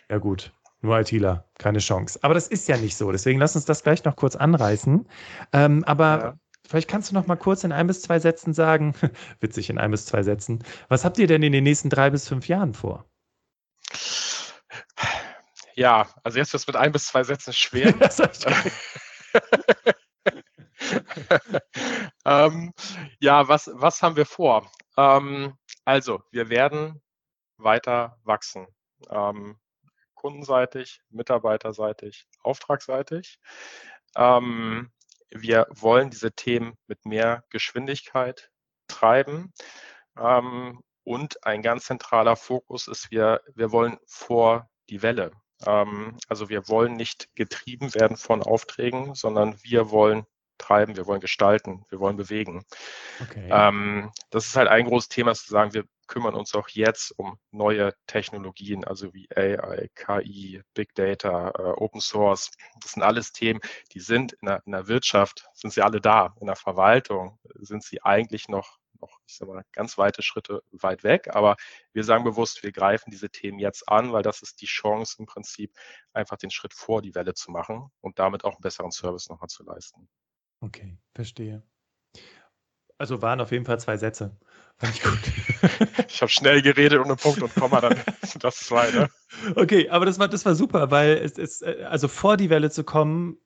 ja 0.09 0.17
gut, 0.17 0.53
nur 0.81 0.99
ITler, 0.99 1.45
keine 1.57 1.79
Chance. 1.79 2.19
Aber 2.21 2.33
das 2.33 2.47
ist 2.47 2.67
ja 2.67 2.77
nicht 2.77 2.95
so. 2.95 3.11
Deswegen 3.11 3.39
lass 3.39 3.55
uns 3.55 3.65
das 3.65 3.83
gleich 3.83 4.03
noch 4.05 4.15
kurz 4.15 4.35
anreißen. 4.35 5.07
Ähm, 5.51 5.83
aber 5.85 6.19
ja. 6.19 6.33
vielleicht 6.67 6.89
kannst 6.89 7.11
du 7.11 7.15
noch 7.15 7.27
mal 7.27 7.35
kurz 7.35 7.63
in 7.63 7.71
ein 7.71 7.87
bis 7.87 8.01
zwei 8.01 8.19
Sätzen 8.19 8.53
sagen, 8.53 8.95
witzig 9.41 9.69
in 9.69 9.77
ein 9.77 9.91
bis 9.91 10.05
zwei 10.05 10.23
Sätzen, 10.23 10.63
was 10.87 11.03
habt 11.03 11.17
ihr 11.17 11.27
denn 11.27 11.43
in 11.43 11.51
den 11.51 11.63
nächsten 11.63 11.89
drei 11.89 12.09
bis 12.09 12.27
fünf 12.27 12.47
Jahren 12.47 12.73
vor? 12.73 13.05
Ja, 15.75 16.07
also 16.23 16.37
jetzt 16.37 16.53
wird 16.53 16.61
es 16.61 16.67
mit 16.67 16.77
ein 16.77 16.93
bis 16.93 17.07
zwei 17.07 17.23
Sätzen 17.23 17.51
schwer. 17.51 17.93
ähm, 22.25 22.73
ja, 23.19 23.47
was, 23.47 23.69
was 23.73 24.01
haben 24.01 24.15
wir 24.15 24.25
vor? 24.25 24.69
Ähm, 24.97 25.57
also, 25.85 26.21
wir 26.31 26.49
werden 26.49 27.01
weiter 27.57 28.17
wachsen. 28.23 28.67
Ähm, 29.09 29.59
kundenseitig, 30.13 31.01
mitarbeiterseitig, 31.09 32.27
auftragsseitig. 32.41 33.39
Ähm, 34.15 34.91
wir 35.29 35.67
wollen 35.69 36.09
diese 36.09 36.31
Themen 36.31 36.75
mit 36.87 37.05
mehr 37.05 37.43
Geschwindigkeit 37.49 38.49
treiben. 38.87 39.53
Ähm, 40.17 40.81
und 41.03 41.45
ein 41.45 41.61
ganz 41.61 41.85
zentraler 41.85 42.35
Fokus 42.35 42.87
ist, 42.87 43.11
wir, 43.11 43.41
wir 43.53 43.71
wollen 43.71 43.99
vor 44.07 44.69
die 44.89 45.03
Welle. 45.03 45.31
Ähm, 45.65 46.17
also 46.27 46.49
wir 46.49 46.67
wollen 46.67 46.95
nicht 46.95 47.29
getrieben 47.35 47.93
werden 47.93 48.17
von 48.17 48.43
Aufträgen, 48.43 49.15
sondern 49.15 49.55
wir 49.63 49.91
wollen 49.91 50.25
treiben, 50.57 50.95
wir 50.95 51.05
wollen 51.05 51.21
gestalten, 51.21 51.83
wir 51.89 51.99
wollen 51.99 52.17
bewegen. 52.17 52.63
Okay. 53.21 53.49
Ähm, 53.51 54.11
das 54.29 54.47
ist 54.47 54.55
halt 54.55 54.69
ein 54.69 54.85
großes 54.85 55.09
Thema, 55.09 55.33
zu 55.33 55.49
sagen, 55.49 55.73
wir 55.73 55.83
kümmern 56.07 56.35
uns 56.35 56.53
auch 56.53 56.69
jetzt 56.69 57.11
um 57.17 57.37
neue 57.51 57.93
Technologien, 58.07 58.83
also 58.85 59.13
wie 59.13 59.27
AI, 59.35 59.89
KI, 59.95 60.61
Big 60.73 60.93
Data, 60.95 61.49
äh, 61.49 61.61
Open 61.77 61.99
Source. 61.99 62.51
Das 62.81 62.91
sind 62.91 63.03
alles 63.03 63.31
Themen, 63.31 63.59
die 63.93 63.99
sind 63.99 64.33
in 64.33 64.47
der, 64.47 64.61
in 64.65 64.71
der 64.71 64.87
Wirtschaft, 64.87 65.45
sind 65.53 65.73
sie 65.73 65.81
alle 65.81 65.99
da. 65.99 66.35
In 66.39 66.47
der 66.47 66.55
Verwaltung 66.55 67.39
sind 67.55 67.83
sie 67.83 68.01
eigentlich 68.03 68.47
noch 68.47 68.77
noch, 69.05 69.19
ich 69.27 69.35
sag 69.35 69.47
mal, 69.47 69.63
ganz 69.71 69.97
weite 69.97 70.21
Schritte 70.21 70.61
weit 70.71 71.03
weg. 71.03 71.35
Aber 71.35 71.55
wir 71.93 72.03
sagen 72.03 72.23
bewusst, 72.23 72.63
wir 72.63 72.71
greifen 72.71 73.11
diese 73.11 73.29
Themen 73.29 73.59
jetzt 73.59 73.87
an, 73.89 74.13
weil 74.13 74.23
das 74.23 74.41
ist 74.41 74.61
die 74.61 74.65
Chance 74.65 75.17
im 75.19 75.25
Prinzip, 75.25 75.71
einfach 76.13 76.37
den 76.37 76.51
Schritt 76.51 76.73
vor 76.73 77.01
die 77.01 77.15
Welle 77.15 77.33
zu 77.33 77.51
machen 77.51 77.89
und 78.01 78.19
damit 78.19 78.43
auch 78.43 78.53
einen 78.53 78.61
besseren 78.61 78.91
Service 78.91 79.29
nochmal 79.29 79.49
zu 79.49 79.63
leisten. 79.63 80.09
Okay, 80.61 80.97
verstehe. 81.13 81.63
Also 82.97 83.21
waren 83.21 83.41
auf 83.41 83.51
jeden 83.51 83.65
Fall 83.65 83.79
zwei 83.79 83.97
Sätze. 83.97 84.37
Fand 84.77 84.95
ich 84.95 85.03
gut. 85.03 85.19
ich 86.07 86.21
habe 86.21 86.29
schnell 86.29 86.61
geredet 86.61 86.99
ohne 86.99 87.17
Punkt 87.17 87.41
und 87.41 87.53
Komma, 87.53 87.81
dann 87.81 88.01
sind 88.23 88.43
das 88.43 88.57
zwei, 88.57 88.89
ne? 88.91 89.09
Okay, 89.55 89.89
aber 89.89 90.05
das 90.05 90.17
war, 90.17 90.29
das 90.29 90.45
war 90.45 90.55
super, 90.55 90.91
weil 90.91 91.17
es 91.17 91.37
ist, 91.37 91.61
äh, 91.61 91.85
also 91.89 92.07
vor 92.07 92.37
die 92.37 92.49
Welle 92.49 92.71
zu 92.71 92.85
kommen, 92.85 93.37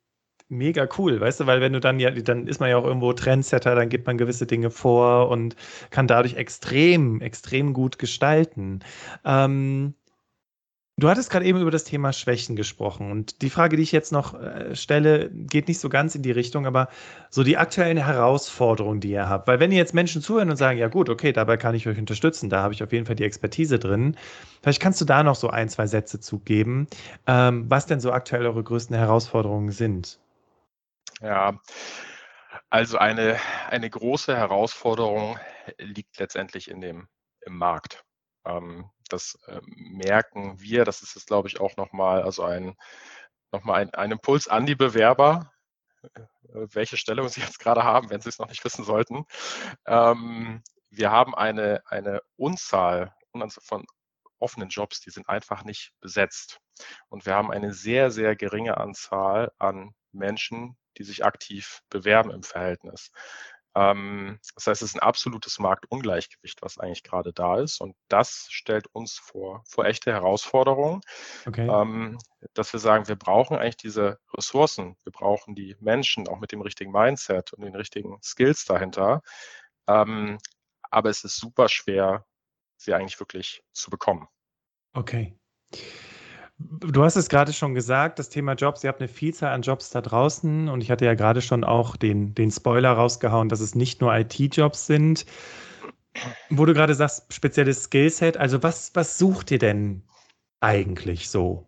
mega 0.49 0.87
cool, 0.97 1.19
weißt 1.21 1.41
du, 1.41 1.47
weil 1.47 1.61
wenn 1.61 1.73
du 1.73 1.79
dann 1.79 1.99
ja, 1.99 2.11
dann 2.11 2.47
ist 2.47 2.59
man 2.59 2.69
ja 2.69 2.77
auch 2.77 2.85
irgendwo 2.85 3.13
Trendsetter, 3.13 3.75
dann 3.75 3.89
gibt 3.89 4.07
man 4.07 4.17
gewisse 4.17 4.45
Dinge 4.45 4.71
vor 4.71 5.29
und 5.29 5.55
kann 5.91 6.07
dadurch 6.07 6.35
extrem, 6.35 7.21
extrem 7.21 7.73
gut 7.73 7.99
gestalten. 7.99 8.79
Ähm, 9.25 9.93
Du 10.99 11.07
hattest 11.07 11.29
gerade 11.29 11.45
eben 11.45 11.61
über 11.61 11.71
das 11.71 11.85
Thema 11.85 12.11
Schwächen 12.11 12.57
gesprochen 12.57 13.09
und 13.09 13.41
die 13.41 13.49
Frage, 13.49 13.77
die 13.77 13.83
ich 13.83 13.93
jetzt 13.93 14.11
noch 14.11 14.33
äh, 14.33 14.75
stelle, 14.75 15.29
geht 15.29 15.69
nicht 15.69 15.79
so 15.79 15.87
ganz 15.87 16.13
in 16.13 16.23
die 16.23 16.31
Richtung, 16.31 16.65
aber 16.65 16.89
so 17.29 17.43
die 17.43 17.55
aktuellen 17.55 17.95
Herausforderungen, 17.95 18.99
die 18.99 19.11
ihr 19.11 19.29
habt. 19.29 19.47
Weil 19.47 19.61
wenn 19.61 19.71
ihr 19.71 19.77
jetzt 19.77 19.93
Menschen 19.93 20.21
zuhören 20.21 20.49
und 20.49 20.57
sagen, 20.57 20.77
ja 20.77 20.89
gut, 20.89 21.07
okay, 21.07 21.31
dabei 21.31 21.55
kann 21.55 21.73
ich 21.73 21.87
euch 21.87 21.97
unterstützen, 21.97 22.49
da 22.49 22.63
habe 22.63 22.73
ich 22.73 22.83
auf 22.83 22.91
jeden 22.91 23.05
Fall 23.05 23.15
die 23.15 23.23
Expertise 23.23 23.79
drin, 23.79 24.17
vielleicht 24.61 24.81
kannst 24.81 24.99
du 24.99 25.05
da 25.05 25.23
noch 25.23 25.35
so 25.35 25.49
ein, 25.49 25.69
zwei 25.69 25.87
Sätze 25.87 26.19
zugeben, 26.19 26.87
ähm, 27.27 27.65
was 27.69 27.85
denn 27.85 28.01
so 28.01 28.11
aktuell 28.11 28.45
eure 28.45 28.63
größten 28.63 28.95
Herausforderungen 28.97 29.71
sind. 29.71 30.19
Ja, 31.21 31.59
also 32.69 32.97
eine, 32.97 33.39
eine 33.69 33.89
große 33.89 34.35
Herausforderung 34.35 35.39
liegt 35.77 36.17
letztendlich 36.19 36.69
in 36.69 36.81
dem, 36.81 37.07
im 37.41 37.57
Markt. 37.57 38.03
Ähm, 38.45 38.89
das 39.09 39.37
äh, 39.47 39.59
merken 39.65 40.59
wir, 40.59 40.85
das 40.85 41.01
ist 41.01 41.15
jetzt, 41.15 41.27
glaube 41.27 41.47
ich, 41.47 41.59
auch 41.59 41.75
nochmal, 41.77 42.23
also 42.23 42.43
ein, 42.43 42.75
nochmal 43.51 43.81
ein, 43.81 43.93
ein 43.93 44.11
Impuls 44.11 44.47
an 44.47 44.65
die 44.65 44.75
Bewerber, 44.75 45.51
äh, 46.03 46.21
welche 46.53 46.97
Stellung 46.97 47.27
sie 47.29 47.41
jetzt 47.41 47.59
gerade 47.59 47.83
haben, 47.83 48.09
wenn 48.09 48.21
sie 48.21 48.29
es 48.29 48.39
noch 48.39 48.49
nicht 48.49 48.63
wissen 48.63 48.85
sollten. 48.85 49.25
Ähm, 49.85 50.63
wir 50.89 51.11
haben 51.11 51.35
eine, 51.35 51.83
eine 51.85 52.21
Unzahl 52.35 53.13
von 53.31 53.85
offenen 54.39 54.69
Jobs, 54.69 55.01
die 55.01 55.11
sind 55.11 55.27
einfach 55.27 55.63
nicht 55.63 55.93
besetzt. 55.99 56.59
Und 57.09 57.25
wir 57.25 57.35
haben 57.35 57.51
eine 57.51 57.73
sehr, 57.73 58.09
sehr 58.09 58.35
geringe 58.35 58.77
Anzahl 58.77 59.51
an 59.59 59.93
Menschen, 60.11 60.77
die 60.99 61.03
sich 61.03 61.25
aktiv 61.25 61.81
bewerben 61.89 62.29
im 62.29 62.43
Verhältnis. 62.43 63.11
Ähm, 63.75 64.39
das 64.55 64.67
heißt, 64.67 64.81
es 64.81 64.89
ist 64.89 64.95
ein 64.95 65.07
absolutes 65.07 65.59
Marktungleichgewicht, 65.59 66.61
was 66.61 66.77
eigentlich 66.77 67.03
gerade 67.03 67.33
da 67.33 67.59
ist. 67.59 67.79
Und 67.79 67.95
das 68.07 68.47
stellt 68.49 68.87
uns 68.93 69.17
vor, 69.17 69.63
vor 69.65 69.85
echte 69.85 70.11
Herausforderungen, 70.11 71.01
okay. 71.45 71.67
ähm, 71.67 72.17
dass 72.53 72.73
wir 72.73 72.79
sagen, 72.79 73.07
wir 73.07 73.15
brauchen 73.15 73.57
eigentlich 73.57 73.77
diese 73.77 74.19
Ressourcen, 74.35 74.97
wir 75.03 75.11
brauchen 75.11 75.55
die 75.55 75.75
Menschen 75.79 76.27
auch 76.27 76.39
mit 76.39 76.51
dem 76.51 76.61
richtigen 76.61 76.91
Mindset 76.91 77.53
und 77.53 77.63
den 77.63 77.75
richtigen 77.75 78.19
Skills 78.21 78.65
dahinter. 78.65 79.21
Ähm, 79.87 80.39
aber 80.89 81.09
es 81.09 81.23
ist 81.23 81.37
super 81.37 81.69
schwer, 81.69 82.25
sie 82.77 82.93
eigentlich 82.93 83.19
wirklich 83.19 83.63
zu 83.73 83.89
bekommen. 83.89 84.27
Okay. 84.93 85.37
Du 86.59 87.03
hast 87.03 87.15
es 87.15 87.29
gerade 87.29 87.53
schon 87.53 87.73
gesagt, 87.73 88.19
das 88.19 88.27
Thema 88.27 88.53
Jobs, 88.53 88.83
ihr 88.83 88.89
habt 88.89 88.99
eine 88.99 89.07
Vielzahl 89.07 89.53
an 89.53 89.61
Jobs 89.61 89.91
da 89.91 90.01
draußen 90.01 90.67
und 90.67 90.81
ich 90.81 90.91
hatte 90.91 91.05
ja 91.05 91.13
gerade 91.13 91.41
schon 91.41 91.63
auch 91.63 91.95
den, 91.95 92.35
den 92.35 92.51
Spoiler 92.51 92.91
rausgehauen, 92.91 93.47
dass 93.47 93.61
es 93.61 93.75
nicht 93.75 94.01
nur 94.01 94.13
IT-Jobs 94.13 94.85
sind. 94.85 95.25
Wo 96.49 96.65
du 96.65 96.73
gerade 96.73 96.95
sagst, 96.95 97.33
spezielles 97.33 97.83
Skillset, 97.85 98.35
also 98.35 98.61
was, 98.61 98.93
was 98.93 99.17
sucht 99.17 99.51
ihr 99.51 99.59
denn 99.59 100.03
eigentlich 100.59 101.29
so? 101.29 101.65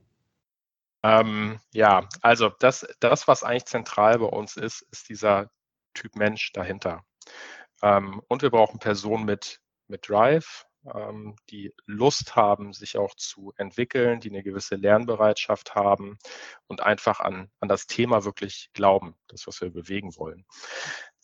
Ähm, 1.04 1.60
ja, 1.74 2.08
also 2.22 2.50
das, 2.60 2.86
das, 3.00 3.28
was 3.30 3.44
eigentlich 3.44 3.66
zentral 3.66 4.20
bei 4.20 4.26
uns 4.26 4.58
ist, 4.58 4.82
ist 4.92 5.08
dieser 5.08 5.50
Typ 5.94 6.16
Mensch 6.16 6.52
dahinter. 6.52 7.06
Ähm, 7.82 8.22
und 8.28 8.42
wir 8.42 8.50
brauchen 8.50 8.80
Personen 8.80 9.26
mit, 9.26 9.62
mit 9.88 10.08
Drive, 10.10 10.66
ähm, 10.94 11.36
die 11.50 11.74
Lust 11.86 12.36
haben, 12.36 12.74
sich 12.74 12.98
auch 12.98 13.16
zu 13.16 13.54
entwickeln, 13.58 14.20
die 14.20 14.30
eine 14.30 14.44
gewisse 14.44 14.76
Lernbereitschaft 14.76 15.76
haben 15.76 16.18
und 16.68 16.82
einfach 16.82 17.20
an, 17.20 17.50
an 17.60 17.70
das 17.70 17.88
Thema 17.88 18.24
wirklich 18.26 18.70
glauben, 18.74 19.16
das, 19.28 19.48
was 19.48 19.62
wir 19.62 19.70
bewegen 19.70 20.16
wollen. 20.18 20.46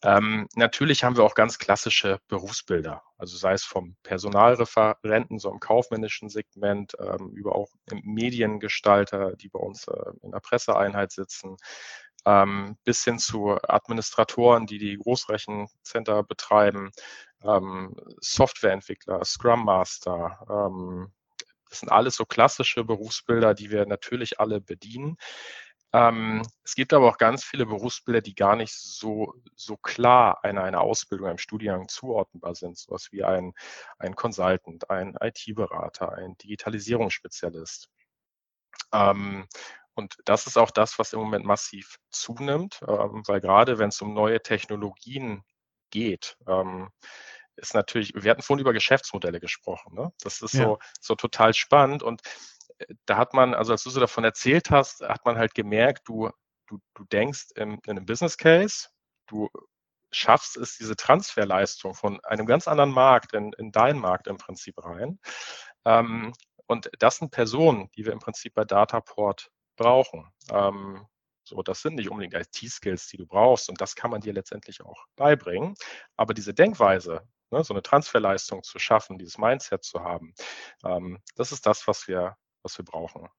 Ähm, 0.03 0.47
natürlich 0.55 1.03
haben 1.03 1.17
wir 1.17 1.23
auch 1.23 1.33
ganz 1.33 1.57
klassische 1.57 2.19
Berufsbilder, 2.27 3.01
also 3.17 3.35
sei 3.35 3.53
es 3.53 3.63
vom 3.63 3.95
Personalreferenten, 4.03 5.39
so 5.39 5.51
im 5.51 5.59
kaufmännischen 5.59 6.29
Segment, 6.29 6.93
ähm, 6.99 7.31
über 7.33 7.55
auch 7.55 7.69
Mediengestalter, 8.03 9.35
die 9.35 9.49
bei 9.49 9.59
uns 9.59 9.87
äh, 9.87 10.11
in 10.21 10.31
der 10.31 10.39
Presseeinheit 10.39 11.11
sitzen, 11.11 11.57
ähm, 12.27 12.77
bis 12.83 13.05
hin 13.05 13.19
zu 13.19 13.57
Administratoren, 13.69 14.67
die 14.67 14.79
die 14.79 14.97
Großrechencenter 14.97 16.23
betreiben, 16.23 16.91
ähm, 17.41 17.95
Softwareentwickler, 18.19 19.23
Scrum 19.23 19.63
Master. 19.63 20.45
Ähm, 20.49 21.13
das 21.69 21.79
sind 21.79 21.89
alles 21.89 22.15
so 22.15 22.25
klassische 22.25 22.83
Berufsbilder, 22.83 23.53
die 23.53 23.71
wir 23.71 23.85
natürlich 23.85 24.41
alle 24.41 24.59
bedienen. 24.59 25.15
Ähm, 25.93 26.41
es 26.63 26.75
gibt 26.75 26.91
aber 26.91 27.07
auch 27.07 27.17
ganz 27.17 27.45
viele 27.45 27.65
Berufsbilder, 27.65 28.19
die 28.19 28.35
gar 28.35 28.57
nicht 28.57 28.73
so, 28.73 29.33
so 29.55 29.77
klar 29.77 30.43
einer, 30.43 30.63
einer 30.63 30.81
Ausbildung, 30.81 31.27
einem 31.27 31.37
Studiengang 31.37 31.87
zuordnenbar 31.87 32.55
sind. 32.55 32.77
Sowas 32.77 33.07
wie 33.11 33.23
ein, 33.23 33.53
ein 33.99 34.15
Consultant, 34.15 34.89
ein 34.89 35.15
IT-Berater, 35.21 36.11
ein 36.11 36.37
Digitalisierungsspezialist. 36.39 37.89
Ähm, 38.91 39.47
und 39.97 40.15
das 40.25 40.45
ist 40.45 40.57
auch 40.57 40.69
das, 40.69 40.99
was 40.99 41.13
im 41.13 41.19
Moment 41.19 41.43
massiv 41.43 41.97
zunimmt, 42.11 42.79
ähm, 42.87 43.23
weil 43.25 43.41
gerade 43.41 43.79
wenn 43.79 43.89
es 43.89 44.01
um 44.01 44.13
neue 44.13 44.41
Technologien 44.41 45.43
geht, 45.89 46.37
ähm, 46.47 46.91
ist 47.55 47.73
natürlich, 47.73 48.13
wir 48.15 48.29
hatten 48.29 48.43
vorhin 48.43 48.61
über 48.61 48.73
Geschäftsmodelle 48.73 49.39
gesprochen. 49.39 49.95
Ne? 49.95 50.11
Das 50.21 50.41
ist 50.41 50.53
ja. 50.53 50.65
so, 50.65 50.79
so 51.01 51.15
total 51.15 51.55
spannend. 51.55 52.03
Und 52.03 52.21
äh, 52.77 52.85
da 53.05 53.17
hat 53.17 53.33
man, 53.33 53.55
also 53.55 53.71
als 53.71 53.83
du 53.83 53.89
so 53.89 53.99
davon 53.99 54.23
erzählt 54.23 54.69
hast, 54.69 55.01
hat 55.01 55.25
man 55.25 55.37
halt 55.37 55.55
gemerkt, 55.55 56.07
du, 56.07 56.29
du, 56.67 56.77
du 56.93 57.03
denkst 57.05 57.47
in, 57.55 57.79
in 57.85 57.97
einem 57.97 58.05
Business 58.05 58.37
Case, 58.37 58.89
du 59.25 59.49
schaffst 60.11 60.57
es, 60.57 60.77
diese 60.77 60.95
Transferleistung 60.95 61.95
von 61.95 62.23
einem 62.23 62.45
ganz 62.45 62.67
anderen 62.67 62.91
Markt 62.91 63.33
in, 63.33 63.51
in 63.53 63.71
deinen 63.71 63.99
Markt 63.99 64.27
im 64.27 64.37
Prinzip 64.37 64.83
rein. 64.85 65.19
Ähm, 65.85 66.33
und 66.67 66.91
das 66.99 67.17
sind 67.17 67.31
Personen, 67.31 67.89
die 67.95 68.05
wir 68.05 68.13
im 68.13 68.19
Prinzip 68.19 68.53
bei 68.53 68.63
Dataport 68.63 69.49
brauchen. 69.77 70.29
Ähm, 70.51 71.07
so, 71.43 71.63
das 71.63 71.81
sind 71.81 71.95
nicht 71.95 72.09
unbedingt 72.09 72.33
IT-Skills, 72.33 73.07
die 73.07 73.17
du 73.17 73.25
brauchst 73.25 73.69
und 73.69 73.79
das 73.79 73.95
kann 73.95 74.11
man 74.11 74.19
dir 74.19 74.33
letztendlich 74.33 74.81
auch 74.81 75.05
beibringen. 75.15 75.75
Aber 76.17 76.33
diese 76.33 76.53
Denkweise, 76.53 77.25
ne, 77.51 77.63
so 77.63 77.73
eine 77.73 77.81
Transferleistung 77.81 78.63
zu 78.63 78.79
schaffen, 78.79 79.17
dieses 79.17 79.37
Mindset 79.37 79.83
zu 79.83 80.01
haben, 80.01 80.33
ähm, 80.83 81.19
das 81.35 81.53
ist 81.53 81.65
das, 81.65 81.87
was 81.87 82.07
wir, 82.07 82.35
was 82.63 82.77
wir 82.77 82.83
brauchen. 82.83 83.29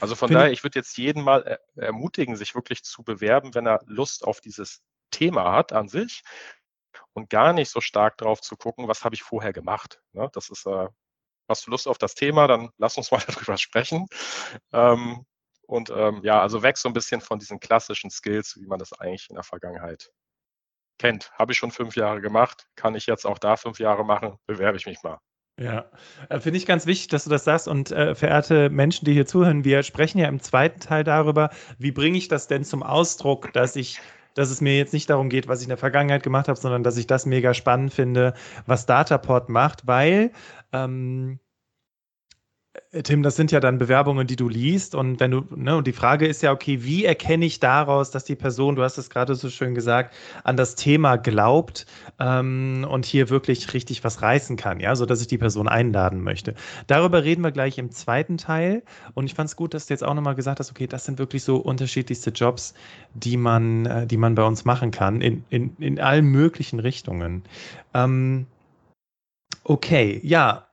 Also 0.00 0.14
von 0.14 0.28
Finde 0.28 0.42
daher, 0.42 0.52
ich 0.52 0.62
würde 0.62 0.78
jetzt 0.78 0.96
jeden 0.96 1.24
mal 1.24 1.42
er 1.42 1.60
ermutigen, 1.82 2.36
sich 2.36 2.54
wirklich 2.54 2.84
zu 2.84 3.02
bewerben, 3.02 3.54
wenn 3.54 3.66
er 3.66 3.80
Lust 3.86 4.24
auf 4.24 4.40
dieses 4.40 4.82
Thema 5.10 5.52
hat 5.52 5.72
an 5.72 5.88
sich 5.88 6.22
und 7.12 7.30
gar 7.30 7.52
nicht 7.52 7.70
so 7.70 7.80
stark 7.80 8.18
drauf 8.18 8.40
zu 8.40 8.56
gucken, 8.56 8.86
was 8.88 9.04
habe 9.04 9.16
ich 9.16 9.22
vorher 9.22 9.52
gemacht. 9.52 10.00
Ne? 10.12 10.28
Das 10.32 10.50
ist, 10.50 10.66
äh, 10.66 10.88
hast 11.48 11.66
du 11.66 11.70
Lust 11.72 11.88
auf 11.88 11.98
das 11.98 12.14
Thema, 12.14 12.46
dann 12.46 12.70
lass 12.78 12.96
uns 12.96 13.10
mal 13.12 13.22
darüber 13.26 13.56
sprechen. 13.56 14.06
Ähm, 14.72 15.24
und 15.66 15.90
ähm, 15.90 16.20
ja, 16.22 16.40
also 16.40 16.62
weg 16.62 16.76
so 16.76 16.88
ein 16.88 16.92
bisschen 16.92 17.20
von 17.20 17.38
diesen 17.38 17.60
klassischen 17.60 18.10
Skills, 18.10 18.56
wie 18.60 18.66
man 18.66 18.78
das 18.78 18.92
eigentlich 18.92 19.28
in 19.28 19.36
der 19.36 19.44
Vergangenheit 19.44 20.10
kennt. 20.98 21.32
Habe 21.38 21.52
ich 21.52 21.58
schon 21.58 21.70
fünf 21.70 21.96
Jahre 21.96 22.20
gemacht, 22.20 22.68
kann 22.76 22.94
ich 22.94 23.06
jetzt 23.06 23.26
auch 23.26 23.38
da 23.38 23.56
fünf 23.56 23.78
Jahre 23.78 24.04
machen, 24.04 24.36
bewerbe 24.46 24.76
ich 24.76 24.86
mich 24.86 25.02
mal. 25.02 25.18
Ja, 25.58 25.88
äh, 26.28 26.40
finde 26.40 26.58
ich 26.58 26.66
ganz 26.66 26.86
wichtig, 26.86 27.08
dass 27.08 27.24
du 27.24 27.30
das 27.30 27.44
sagst. 27.44 27.68
Und 27.68 27.92
äh, 27.92 28.14
verehrte 28.14 28.70
Menschen, 28.70 29.04
die 29.04 29.12
hier 29.12 29.26
zuhören, 29.26 29.64
wir 29.64 29.82
sprechen 29.84 30.18
ja 30.18 30.28
im 30.28 30.40
zweiten 30.40 30.80
Teil 30.80 31.04
darüber, 31.04 31.50
wie 31.78 31.92
bringe 31.92 32.18
ich 32.18 32.28
das 32.28 32.48
denn 32.48 32.64
zum 32.64 32.82
Ausdruck, 32.82 33.52
dass 33.52 33.76
ich 33.76 34.00
dass 34.34 34.50
es 34.50 34.60
mir 34.60 34.76
jetzt 34.76 34.92
nicht 34.92 35.08
darum 35.08 35.28
geht, 35.28 35.46
was 35.46 35.60
ich 35.60 35.66
in 35.66 35.70
der 35.70 35.78
Vergangenheit 35.78 36.24
gemacht 36.24 36.48
habe, 36.48 36.58
sondern 36.58 36.82
dass 36.82 36.96
ich 36.96 37.06
das 37.06 37.24
mega 37.24 37.54
spannend 37.54 37.94
finde, 37.94 38.34
was 38.66 38.84
Dataport 38.84 39.48
macht, 39.48 39.86
weil 39.86 40.32
ähm, 40.72 41.38
äh, 41.38 41.43
Tim, 43.04 43.22
das 43.22 43.36
sind 43.36 43.52
ja 43.52 43.60
dann 43.60 43.78
Bewerbungen, 43.78 44.26
die 44.26 44.36
du 44.36 44.48
liest 44.48 44.94
und 44.94 45.20
wenn 45.20 45.30
du, 45.30 45.44
ne, 45.54 45.76
und 45.76 45.86
die 45.86 45.92
Frage 45.92 46.26
ist 46.26 46.42
ja, 46.42 46.52
okay, 46.52 46.82
wie 46.82 47.04
erkenne 47.04 47.44
ich 47.44 47.60
daraus, 47.60 48.10
dass 48.10 48.24
die 48.24 48.34
Person, 48.34 48.74
du 48.76 48.82
hast 48.82 48.98
es 48.98 49.10
gerade 49.10 49.34
so 49.34 49.48
schön 49.48 49.74
gesagt, 49.74 50.14
an 50.42 50.56
das 50.56 50.74
Thema 50.74 51.16
glaubt 51.16 51.86
ähm, 52.18 52.86
und 52.88 53.04
hier 53.04 53.30
wirklich 53.30 53.74
richtig 53.74 54.02
was 54.02 54.22
reißen 54.22 54.56
kann, 54.56 54.80
ja, 54.80 54.94
so 54.96 55.06
dass 55.06 55.20
ich 55.20 55.26
die 55.28 55.38
Person 55.38 55.68
einladen 55.68 56.20
möchte. 56.20 56.54
Darüber 56.88 57.22
reden 57.22 57.42
wir 57.42 57.52
gleich 57.52 57.78
im 57.78 57.90
zweiten 57.90 58.38
Teil 58.38 58.82
und 59.14 59.26
ich 59.26 59.34
fand 59.34 59.48
es 59.48 59.56
gut, 59.56 59.74
dass 59.74 59.86
du 59.86 59.94
jetzt 59.94 60.04
auch 60.04 60.14
nochmal 60.14 60.34
gesagt 60.34 60.58
hast, 60.58 60.70
okay, 60.70 60.86
das 60.86 61.04
sind 61.04 61.18
wirklich 61.18 61.44
so 61.44 61.56
unterschiedlichste 61.56 62.30
Jobs, 62.30 62.74
die 63.14 63.36
man, 63.36 63.86
äh, 63.86 64.06
die 64.06 64.16
man 64.16 64.34
bei 64.34 64.44
uns 64.44 64.64
machen 64.64 64.90
kann, 64.90 65.20
in, 65.20 65.44
in, 65.48 65.76
in 65.78 66.00
allen 66.00 66.26
möglichen 66.26 66.80
Richtungen. 66.80 67.44
Ähm, 67.92 68.46
okay, 69.64 70.20
ja, 70.24 70.66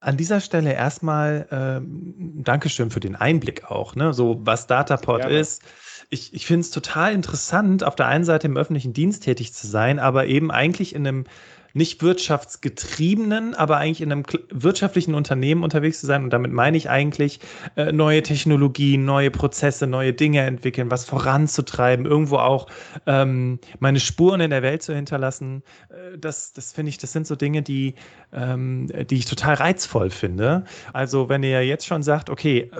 an 0.00 0.16
dieser 0.16 0.40
Stelle 0.40 0.72
erstmal 0.72 1.46
ähm, 1.50 2.42
Dankeschön 2.42 2.90
für 2.90 3.00
den 3.00 3.16
Einblick 3.16 3.70
auch, 3.70 3.94
ne? 3.94 4.14
so 4.14 4.40
was 4.42 4.66
Dataport 4.66 5.26
ist. 5.26 5.62
Ich, 6.08 6.34
ich 6.34 6.46
finde 6.46 6.62
es 6.62 6.70
total 6.70 7.12
interessant, 7.12 7.84
auf 7.84 7.94
der 7.94 8.06
einen 8.06 8.24
Seite 8.24 8.46
im 8.46 8.56
öffentlichen 8.56 8.92
Dienst 8.92 9.22
tätig 9.22 9.52
zu 9.52 9.66
sein, 9.66 9.98
aber 9.98 10.26
eben 10.26 10.50
eigentlich 10.50 10.94
in 10.94 11.06
einem 11.06 11.24
nicht 11.72 12.02
wirtschaftsgetriebenen, 12.02 13.54
aber 13.54 13.76
eigentlich 13.76 14.00
in 14.00 14.12
einem 14.12 14.24
wirtschaftlichen 14.50 15.14
Unternehmen 15.14 15.62
unterwegs 15.62 16.00
zu 16.00 16.06
sein. 16.06 16.24
Und 16.24 16.32
damit 16.32 16.52
meine 16.52 16.76
ich 16.76 16.90
eigentlich 16.90 17.40
äh, 17.76 17.92
neue 17.92 18.22
Technologien, 18.22 19.04
neue 19.04 19.30
Prozesse, 19.30 19.86
neue 19.86 20.12
Dinge 20.12 20.40
entwickeln, 20.40 20.90
was 20.90 21.04
voranzutreiben, 21.04 22.06
irgendwo 22.06 22.36
auch 22.36 22.66
ähm, 23.06 23.58
meine 23.78 24.00
Spuren 24.00 24.40
in 24.40 24.50
der 24.50 24.62
Welt 24.62 24.82
zu 24.82 24.94
hinterlassen. 24.94 25.62
Äh, 25.90 26.18
das, 26.18 26.52
das 26.52 26.72
finde 26.72 26.90
ich, 26.90 26.98
das 26.98 27.12
sind 27.12 27.26
so 27.26 27.36
Dinge, 27.36 27.62
die, 27.62 27.94
ähm, 28.32 28.88
die 29.08 29.16
ich 29.16 29.26
total 29.26 29.54
reizvoll 29.54 30.10
finde. 30.10 30.64
Also 30.92 31.28
wenn 31.28 31.42
ihr 31.42 31.66
jetzt 31.66 31.86
schon 31.86 32.02
sagt, 32.02 32.30
okay, 32.30 32.70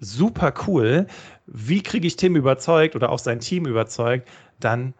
super 0.00 0.52
cool, 0.66 1.06
wie 1.46 1.82
kriege 1.82 2.06
ich 2.06 2.16
Tim 2.16 2.36
überzeugt 2.36 2.96
oder 2.96 3.10
auch 3.10 3.18
sein 3.18 3.40
Team 3.40 3.66
überzeugt, 3.66 4.28
dann 4.60 4.94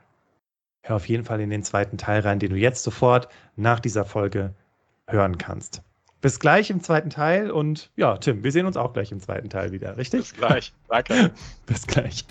hör 0.85 0.97
auf 0.97 1.09
jeden 1.09 1.25
Fall 1.25 1.41
in 1.41 1.51
den 1.51 1.63
zweiten 1.63 1.99
Teil 1.99 2.21
rein, 2.21 2.39
den 2.39 2.51
du 2.51 2.57
jetzt 2.57 2.83
sofort 2.83 3.29
nach 3.57 3.81
dieser 3.81 4.05
Folge 4.05 4.55
hören 5.09 5.39
kannst. 5.39 5.83
Bis 6.21 6.39
gleich 6.39 6.71
im 6.71 6.83
zweiten 6.83 7.11
Teil 7.11 7.51
und 7.51 7.91
ja, 7.97 8.17
Tim, 8.17 8.45
wir 8.45 8.53
sehen 8.53 8.67
uns 8.67 8.77
auch 8.77 8.93
gleich 8.93 9.13
im 9.13 9.21
zweiten 9.21 9.51
Teil 9.51 9.73
wieder, 9.73 9.97
richtig? 9.97 10.21
Bis 10.21 10.35
gleich. 10.35 10.73
Danke. 10.89 11.33
Bis 11.67 11.87
gleich. 11.87 12.25